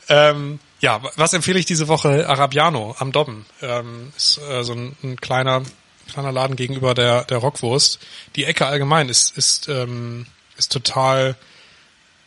Ähm, 0.09 0.59
ja, 0.79 1.01
was 1.15 1.33
empfehle 1.33 1.59
ich 1.59 1.65
diese 1.65 1.87
Woche? 1.87 2.27
Arabiano 2.27 2.95
am 2.99 3.11
Dobben. 3.11 3.45
Ähm, 3.61 4.11
ist 4.17 4.39
äh, 4.39 4.63
so 4.63 4.73
ein, 4.73 4.95
ein 5.03 5.15
kleiner, 5.21 5.63
kleiner 6.11 6.31
Laden 6.31 6.55
gegenüber 6.55 6.93
der, 6.93 7.23
der 7.23 7.37
Rockwurst. 7.37 7.99
Die 8.35 8.45
Ecke 8.45 8.65
allgemein 8.65 9.09
ist, 9.09 9.37
ist, 9.37 9.69
ähm, 9.69 10.25
ist 10.57 10.71
total 10.71 11.35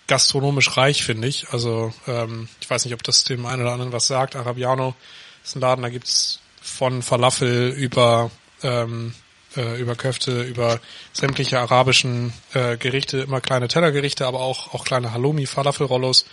gastronomisch 0.07 0.77
reich, 0.77 1.05
finde 1.05 1.29
ich. 1.29 1.49
Also 1.51 1.93
ähm, 2.07 2.49
ich 2.61 2.69
weiß 2.69 2.85
nicht, 2.85 2.95
ob 2.95 3.03
das 3.03 3.25
dem 3.25 3.47
einen 3.47 3.63
oder 3.63 3.73
anderen 3.73 3.93
was 3.93 4.07
sagt. 4.07 4.37
Arabiano 4.37 4.95
ist 5.43 5.57
ein 5.57 5.61
Laden, 5.61 5.83
da 5.83 5.89
gibt's 5.89 6.41
von 6.61 7.03
Falafel 7.03 7.71
über 7.71 8.31
ähm, 8.63 9.15
äh, 9.57 9.81
über 9.81 9.95
Köfte, 9.95 10.43
über 10.43 10.81
sämtliche 11.13 11.61
arabischen 11.61 12.33
äh, 12.55 12.77
Gerichte, 12.77 13.19
immer 13.19 13.41
kleine 13.41 13.69
Tellergerichte, 13.69 14.27
aber 14.27 14.41
auch 14.41 14.75
auch 14.75 14.85
kleine 14.85 15.13
Halloumi, 15.13 15.47
Falafel-Rollos. 15.47 16.27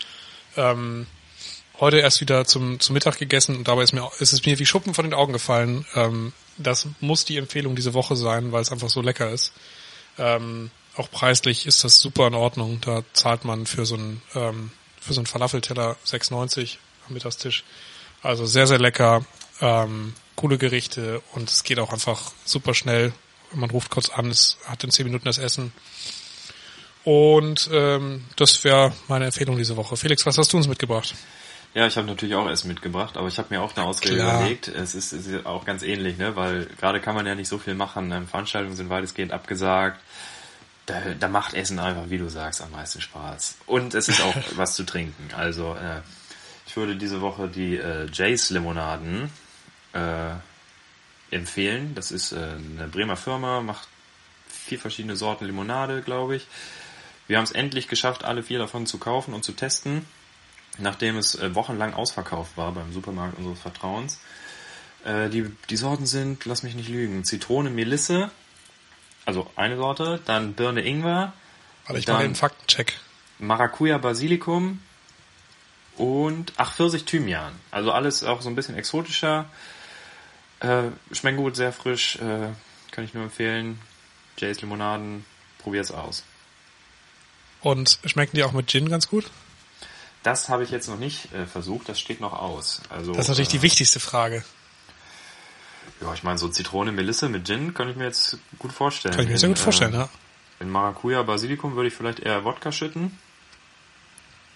Ähm, 0.58 1.08
heute 1.80 2.00
erst 2.00 2.22
wieder 2.22 2.46
zum 2.46 2.80
zum 2.80 2.94
Mittag 2.94 3.20
gegessen 3.20 3.56
und 3.56 3.68
dabei 3.68 3.84
ist 3.84 3.94
mir 3.94 4.10
ist 4.20 4.34
es 4.34 4.46
mir 4.46 4.60
wie 4.60 4.66
Schuppen 4.66 4.94
von 4.94 5.06
den 5.06 5.14
Augen 5.14 5.34
gefallen. 5.34 5.86
Ähm, 5.96 6.34
das 6.58 6.88
muss 7.00 7.26
die 7.26 7.38
Empfehlung 7.38 7.76
diese 7.76 7.94
Woche 7.94 8.16
sein, 8.16 8.52
weil 8.52 8.62
es 8.62 8.72
einfach 8.72 8.90
so 8.90 9.02
lecker 9.02 9.30
ist. 9.30 9.54
Ähm, 10.18 10.72
auch 10.98 11.10
preislich 11.10 11.66
ist 11.66 11.84
das 11.84 12.00
super 12.00 12.28
in 12.28 12.36
Ordnung. 12.36 12.80
Da 12.82 13.04
zahlt 13.14 13.46
man 13.46 13.66
für 13.66 13.86
so 13.86 13.96
einen, 13.96 14.22
ähm, 14.36 14.72
für 15.00 15.14
so 15.14 15.22
einen 15.22 15.28
Falafelteller 15.28 15.96
6,90 16.06 16.78
am 17.08 17.14
Mittagstisch. 17.14 17.64
Also 18.22 18.46
sehr, 18.46 18.68
sehr 18.68 18.80
lecker, 18.80 19.26
ähm, 19.62 20.14
coole 20.36 20.58
Gerichte 20.58 21.22
und 21.34 21.50
es 21.50 21.64
geht 21.64 21.80
auch 21.80 21.92
einfach 21.92 22.32
super 22.46 22.74
schnell. 22.74 23.14
Man 23.54 23.70
ruft 23.70 23.90
kurz 23.90 24.10
an, 24.10 24.30
es 24.30 24.58
hat 24.66 24.84
in 24.84 24.92
10 24.92 25.06
Minuten 25.06 25.26
das 25.26 25.38
Essen. 25.38 25.74
Und 27.04 27.70
ähm, 27.74 28.26
das 28.36 28.64
wäre 28.64 28.94
meine 29.08 29.26
Empfehlung 29.26 29.58
diese 29.58 29.76
Woche. 29.76 29.98
Felix, 29.98 30.26
was 30.26 30.38
hast 30.38 30.54
du 30.54 30.58
uns 30.58 30.68
mitgebracht? 30.68 31.16
Ja, 31.74 31.88
ich 31.88 31.98
habe 31.98 32.06
natürlich 32.06 32.36
auch 32.36 32.48
Essen 32.50 32.68
mitgebracht, 32.68 33.18
aber 33.18 33.28
ich 33.28 33.38
habe 33.38 33.48
mir 33.50 33.62
auch 33.62 33.76
eine 33.76 33.96
Klar. 33.96 34.42
überlegt. 34.42 34.68
Es 34.68 34.94
ist, 34.94 35.14
es 35.14 35.26
ist 35.26 35.46
auch 35.46 35.66
ganz 35.66 35.84
ähnlich, 35.84 36.18
ne? 36.18 36.36
weil 36.36 36.66
gerade 36.66 37.00
kann 37.00 37.16
man 37.16 37.26
ja 37.26 37.34
nicht 37.34 37.48
so 37.48 37.58
viel 37.58 37.74
machen. 37.74 38.28
Veranstaltungen 38.28 38.76
sind 38.76 38.90
weitestgehend 38.90 39.32
abgesagt 39.32 40.00
da, 40.92 41.14
da 41.20 41.28
macht 41.28 41.54
Essen 41.54 41.80
einfach, 41.80 42.10
wie 42.10 42.18
du 42.18 42.30
sagst, 42.30 42.62
am 42.62 42.72
meisten 42.72 43.02
Spaß. 43.02 43.58
Und 43.66 43.94
es 43.94 44.10
ist 44.10 44.22
auch 44.22 44.36
was 44.56 44.76
zu 44.76 44.84
trinken. 44.84 45.34
Also 45.34 45.76
äh, 45.76 46.02
ich 46.68 46.76
würde 46.76 46.96
diese 46.96 47.22
Woche 47.22 47.48
die 47.48 47.78
äh, 47.78 48.08
Jays 48.12 48.50
Limonaden 48.50 49.30
äh, 49.94 50.32
empfehlen. 51.32 51.96
Das 51.96 52.12
ist 52.12 52.34
äh, 52.34 52.36
eine 52.38 52.88
Bremer 52.88 53.16
Firma, 53.18 53.62
macht 53.62 53.88
vier 54.48 54.80
verschiedene 54.80 55.16
Sorten 55.16 55.46
Limonade, 55.46 56.02
glaube 56.02 56.36
ich. 56.36 56.48
Wir 57.28 57.38
haben 57.38 57.46
es 57.46 57.52
endlich 57.52 57.88
geschafft, 57.88 58.24
alle 58.26 58.44
vier 58.44 58.60
davon 58.60 58.86
zu 58.86 58.98
kaufen 58.98 59.34
und 59.34 59.44
zu 59.44 59.54
testen, 59.54 60.06
nachdem 60.78 61.18
es 61.18 61.36
äh, 61.36 61.56
wochenlang 61.56 61.94
ausverkauft 61.94 62.58
war 62.58 62.74
beim 62.74 62.92
Supermarkt 62.92 63.38
unseres 63.38 63.60
Vertrauens. 63.60 64.20
Äh, 65.06 65.30
die, 65.30 65.50
die 65.70 65.78
Sorten 65.78 66.06
sind, 66.06 66.46
lass 66.46 66.64
mich 66.64 66.76
nicht 66.76 66.90
lügen, 66.90 67.24
Zitrone, 67.24 67.70
Melisse, 67.70 68.32
also 69.26 69.50
eine 69.56 69.78
Sorte, 69.78 70.20
dann 70.26 70.54
Birne 70.54 70.82
Ingwer. 70.82 71.34
Warte, 71.86 72.00
ich 72.00 72.08
mache 72.08 72.24
den 72.24 72.36
Faktencheck. 72.36 73.00
Maracuja 73.40 73.98
Basilikum 73.98 74.80
und 75.98 76.54
ach 76.58 76.74
Pfirsich 76.74 77.06
Thymian. 77.06 77.54
Also 77.72 77.92
alles 77.92 78.24
auch 78.24 78.42
so 78.42 78.50
ein 78.50 78.56
bisschen 78.56 78.76
exotischer. 78.76 79.46
Äh, 80.60 80.84
schmecken 81.12 81.38
gut, 81.38 81.56
sehr 81.56 81.74
frisch, 81.74 82.18
äh, 82.18 82.50
kann 82.92 83.04
ich 83.04 83.14
nur 83.14 83.24
empfehlen. 83.24 83.80
Jays 84.38 84.62
Limonaden, 84.62 85.26
probier's 85.60 85.92
aus. 85.92 86.24
Und 87.62 88.00
schmecken 88.06 88.36
die 88.36 88.44
auch 88.44 88.52
mit 88.52 88.68
Gin 88.68 88.90
ganz 88.90 89.08
gut? 89.08 89.30
Das 90.24 90.50
habe 90.50 90.64
ich 90.64 90.70
jetzt 90.70 90.88
noch 90.88 90.98
nicht 90.98 91.34
äh, 91.34 91.46
versucht, 91.48 91.90
das 91.90 92.00
steht 92.00 92.22
noch 92.22 92.34
aus. 92.34 92.82
Also, 92.90 93.12
das 93.14 93.26
ist 93.26 93.30
natürlich 93.30 93.50
die 93.50 93.58
äh, 93.58 93.64
wichtigste 93.64 94.00
Frage. 94.00 94.44
Ja, 96.02 96.14
ich 96.14 96.24
meine, 96.24 96.38
so 96.38 96.48
Zitrone, 96.48 96.92
Melisse 96.92 97.30
mit 97.30 97.46
Gin 97.46 97.74
kann 97.74 97.90
ich 97.90 97.96
mir 97.96 98.06
jetzt 98.06 98.38
gut 98.58 98.72
vorstellen. 98.72 99.14
Kann 99.16 99.26
ich 99.26 99.32
mir 99.32 99.38
sehr 99.38 99.50
gut 99.50 99.60
vorstellen, 99.60 99.94
äh, 99.94 99.98
ja. 99.98 100.10
In 100.60 100.70
Maracuja, 100.70 101.24
Basilikum 101.24 101.76
würde 101.76 101.88
ich 101.88 101.94
vielleicht 101.94 102.20
eher 102.20 102.44
Wodka 102.44 102.72
schütten. 102.72 103.18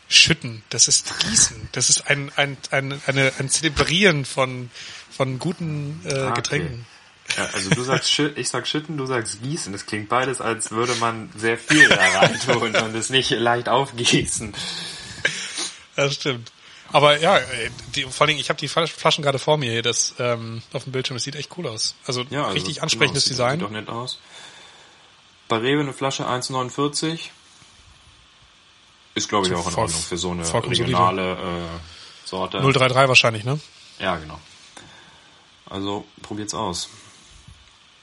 Schütten, 0.08 0.64
das 0.70 0.88
ist 0.88 1.20
Gießen. 1.20 1.70
Das 1.72 1.90
ist 1.90 2.08
ein, 2.08 2.32
ein, 2.36 2.58
ein, 2.70 3.02
eine, 3.08 3.34
ein 3.40 3.50
Zelebrieren 3.50 4.26
von, 4.26 4.70
von 5.10 5.40
guten 5.40 6.02
äh, 6.06 6.14
ah, 6.14 6.30
okay. 6.30 6.36
Getränken. 6.36 6.86
Ja, 7.38 7.46
also 7.54 7.72
du 7.72 7.82
sagst 7.82 8.12
Schütten, 8.12 8.40
ich 8.40 8.50
sag 8.50 8.68
Schütten, 8.68 8.98
du 8.98 9.06
sagst 9.08 9.42
Gießen. 9.42 9.74
Das 9.74 9.88
klingt 9.88 10.10
beides, 10.10 10.42
als 10.42 10.72
würde 10.72 10.94
man 10.96 11.32
sehr 11.36 11.58
viel 11.58 11.90
da 11.90 11.96
rein 11.96 12.40
tun 12.40 12.76
und 12.76 12.96
es 12.96 13.10
nicht 13.10 13.32
leicht 13.32 13.68
aufgießen. 13.68 14.54
Das 15.96 16.14
stimmt. 16.14 16.52
Aber 16.92 17.20
ja, 17.20 17.40
die, 17.96 18.04
vor 18.04 18.22
allen 18.22 18.30
Dingen, 18.30 18.40
ich 18.40 18.50
habe 18.50 18.60
die 18.60 18.68
Flaschen 18.68 19.24
gerade 19.24 19.40
vor 19.40 19.58
mir 19.58 19.72
hier, 19.72 19.82
das 19.82 20.16
ähm, 20.20 20.62
auf 20.72 20.84
dem 20.84 20.94
Bildschirm, 20.94 21.16
das 21.16 21.24
sieht 21.24 21.36
echt 21.36 21.58
cool 21.58 21.68
aus. 21.68 21.96
Also, 22.06 22.24
ja, 22.30 22.44
also 22.44 22.54
richtig 22.54 22.84
ansprechendes 22.84 23.26
genau, 23.26 23.34
Design. 23.34 23.60
Sieht 23.60 23.68
doch 23.68 23.72
nett 23.72 23.90
aus. 23.90 24.20
Bei 25.48 25.58
Rewe 25.58 25.82
eine 25.82 25.94
Flasche 25.94 26.28
1,49. 26.28 27.30
Ist, 29.16 29.30
glaube 29.30 29.48
ich, 29.48 29.54
auch 29.54 29.68
in 29.68 29.76
Ordnung 29.76 30.02
für 30.02 30.18
so 30.18 30.32
eine 30.32 30.44
regionale 30.68 31.34
äh, 31.34 32.28
Sorte. 32.28 32.60
033 32.60 33.08
wahrscheinlich, 33.08 33.44
ne? 33.46 33.60
Ja, 34.00 34.18
genau. 34.18 34.40
Also 35.70 36.06
probiert's 36.22 36.54
aus. 36.54 36.90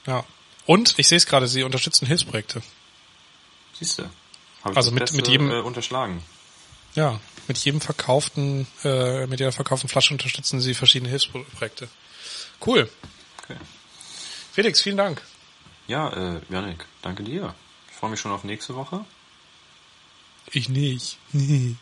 Ja. 0.05 0.23
Und 0.65 0.97
ich 0.97 1.07
sehe 1.07 1.17
es 1.17 1.25
gerade, 1.25 1.47
sie 1.47 1.63
unterstützen 1.63 2.07
Hilfsprojekte. 2.07 2.61
Siehst 3.73 3.99
du. 3.99 4.09
Also 4.63 4.91
mit, 4.91 5.13
mit 5.13 5.27
jedem 5.27 5.51
äh, 5.51 5.59
unterschlagen. 5.59 6.23
Ja, 6.95 7.19
mit 7.47 7.57
jedem 7.57 7.81
verkauften, 7.81 8.67
äh, 8.83 9.25
mit 9.27 9.39
jeder 9.39 9.51
verkauften 9.51 9.89
Flasche 9.89 10.13
unterstützen 10.13 10.61
sie 10.61 10.73
verschiedene 10.73 11.09
Hilfsprojekte. 11.09 11.89
Cool. 12.65 12.89
Okay. 13.43 13.57
Felix, 14.53 14.81
vielen 14.81 14.97
Dank. 14.97 15.21
Ja, 15.87 16.09
äh, 16.09 16.41
Janik, 16.49 16.85
danke 17.01 17.23
dir. 17.23 17.53
Ich 17.89 17.97
freue 17.97 18.11
mich 18.11 18.19
schon 18.19 18.31
auf 18.31 18.43
nächste 18.43 18.75
Woche. 18.75 19.03
Ich 20.51 20.69
nicht. 20.69 21.17
Nein, 21.33 21.77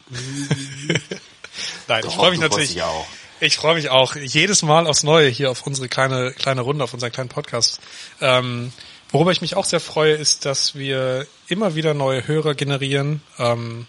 Doch, 1.88 2.10
ich 2.10 2.16
freue 2.16 2.32
mich 2.32 2.40
natürlich. 2.40 2.82
Auch. 2.82 3.06
Ich 3.40 3.58
freue 3.58 3.76
mich 3.76 3.90
auch 3.90 4.16
jedes 4.16 4.62
Mal 4.62 4.88
aufs 4.88 5.04
Neue 5.04 5.28
hier 5.28 5.52
auf 5.52 5.66
unsere 5.66 5.90
kleine 5.90 6.32
kleine 6.32 6.62
Runde, 6.62 6.84
auf 6.84 6.94
unseren 6.94 7.12
kleinen 7.12 7.30
Podcast. 7.30 7.82
Ähm, 8.22 8.72
worüber 9.10 9.32
ich 9.32 9.42
mich 9.42 9.56
auch 9.56 9.66
sehr 9.66 9.80
freue, 9.80 10.14
ist, 10.14 10.46
dass 10.46 10.76
wir 10.76 11.28
immer 11.48 11.76
wieder 11.76 11.94
neue 11.94 12.28
Hörer 12.28 12.56
generieren. 12.56 13.22
Ähm, 13.38 13.88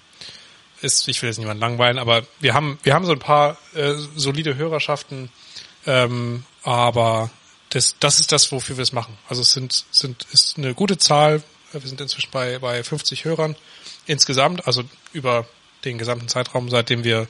ist, 0.82 1.08
ich 1.08 1.22
will 1.22 1.28
jetzt 1.28 1.38
niemanden 1.38 1.60
langweilen, 1.60 1.98
aber 1.98 2.24
wir 2.40 2.54
haben 2.54 2.78
wir 2.82 2.94
haben 2.94 3.06
so 3.06 3.12
ein 3.12 3.18
paar 3.18 3.56
äh, 3.74 3.94
solide 4.16 4.56
Hörerschaften, 4.56 5.30
ähm, 5.86 6.44
aber 6.62 7.30
das 7.70 7.96
das 8.00 8.20
ist 8.20 8.32
das, 8.32 8.52
wofür 8.52 8.76
wir 8.76 8.82
es 8.82 8.92
machen. 8.92 9.16
Also 9.28 9.42
es 9.42 9.52
sind 9.52 9.84
sind 9.90 10.26
ist 10.32 10.58
eine 10.58 10.74
gute 10.74 10.98
Zahl. 10.98 11.42
Wir 11.72 11.80
sind 11.80 12.00
inzwischen 12.00 12.30
bei 12.30 12.58
bei 12.58 12.82
50 12.82 13.24
Hörern 13.24 13.56
insgesamt, 14.06 14.66
also 14.66 14.82
über 15.12 15.46
den 15.84 15.98
gesamten 15.98 16.28
Zeitraum, 16.28 16.68
seitdem 16.68 17.04
wir 17.04 17.28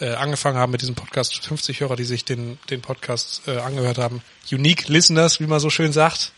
äh, 0.00 0.10
angefangen 0.10 0.58
haben 0.58 0.72
mit 0.72 0.82
diesem 0.82 0.94
Podcast, 0.94 1.44
50 1.44 1.80
Hörer, 1.80 1.96
die 1.96 2.04
sich 2.04 2.24
den, 2.24 2.58
den 2.68 2.82
Podcast 2.82 3.42
äh, 3.46 3.58
angehört 3.58 3.98
haben. 3.98 4.22
Unique 4.50 4.88
Listeners, 4.88 5.40
wie 5.40 5.46
man 5.46 5.60
so 5.60 5.70
schön 5.70 5.92
sagt. 5.92 6.32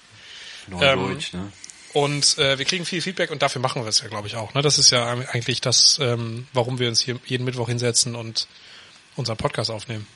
Neudeutsch, 0.69 1.35
ähm, 1.35 1.41
ne? 1.41 1.53
Und 1.95 2.39
äh, 2.39 2.59
wir 2.59 2.65
kriegen 2.65 2.85
viel 2.85 3.01
Feedback 3.01 3.31
und 3.31 3.43
dafür 3.43 3.63
machen 3.63 3.83
wir 3.83 3.89
es 3.89 4.01
ja, 4.01 4.09
glaube 4.09 4.27
ich, 4.27 4.37
auch. 4.37 4.55
Ne? 4.55 4.63
Das 4.63 4.79
ist 4.79 4.91
ja 4.91 5.07
eigentlich 5.11 5.61
das, 5.61 5.99
ähm, 6.01 6.47
warum 6.53 6.79
wir 6.79 6.89
uns 6.89 7.01
hier 7.01 7.19
jeden 7.27 7.45
Mittwoch 7.45 7.69
hinsetzen 7.69 8.15
und 8.15 8.47
unseren 9.17 9.37
Podcast 9.37 9.71
aufnehmen. 9.71 10.07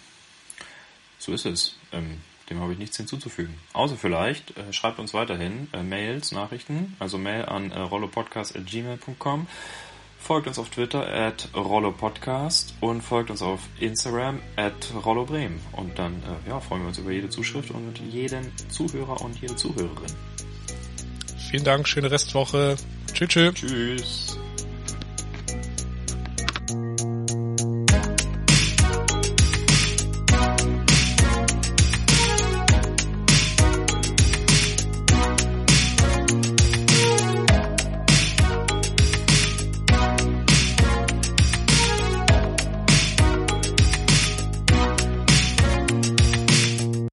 So 1.18 1.32
ist 1.32 1.46
es. 1.46 1.76
Ähm, 1.92 2.20
dem 2.50 2.60
habe 2.60 2.72
ich 2.72 2.78
nichts 2.78 2.96
hinzuzufügen. 2.96 3.54
Außer 3.72 3.96
vielleicht, 3.96 4.56
äh, 4.56 4.72
schreibt 4.72 4.98
uns 4.98 5.14
weiterhin 5.14 5.68
äh, 5.72 5.82
Mails, 5.82 6.32
Nachrichten, 6.32 6.96
also 6.98 7.16
Mail 7.16 7.46
an 7.46 7.70
äh, 7.70 7.78
rollopodcast.gmail.com 7.78 9.46
Folgt 10.22 10.46
uns 10.46 10.56
auf 10.60 10.68
Twitter 10.70 11.04
at 11.12 11.48
rollopodcast 11.52 12.74
und 12.80 13.02
folgt 13.02 13.30
uns 13.30 13.42
auf 13.42 13.60
Instagram 13.80 14.40
at 14.54 14.92
rollobremen. 15.04 15.58
Und 15.72 15.98
dann 15.98 16.22
äh, 16.22 16.48
ja, 16.48 16.60
freuen 16.60 16.82
wir 16.82 16.88
uns 16.88 16.98
über 16.98 17.10
jede 17.10 17.28
Zuschrift 17.28 17.72
und 17.72 17.98
jeden 17.98 18.52
Zuhörer 18.68 19.20
und 19.20 19.40
jede 19.40 19.56
Zuhörerin. 19.56 20.12
Vielen 21.52 21.64
Dank, 21.64 21.86
schöne 21.86 22.10
Restwoche. 22.10 22.76
Tschüss. 23.12 23.28
Tschüss. 23.28 23.54
Tschüss. 23.56 24.38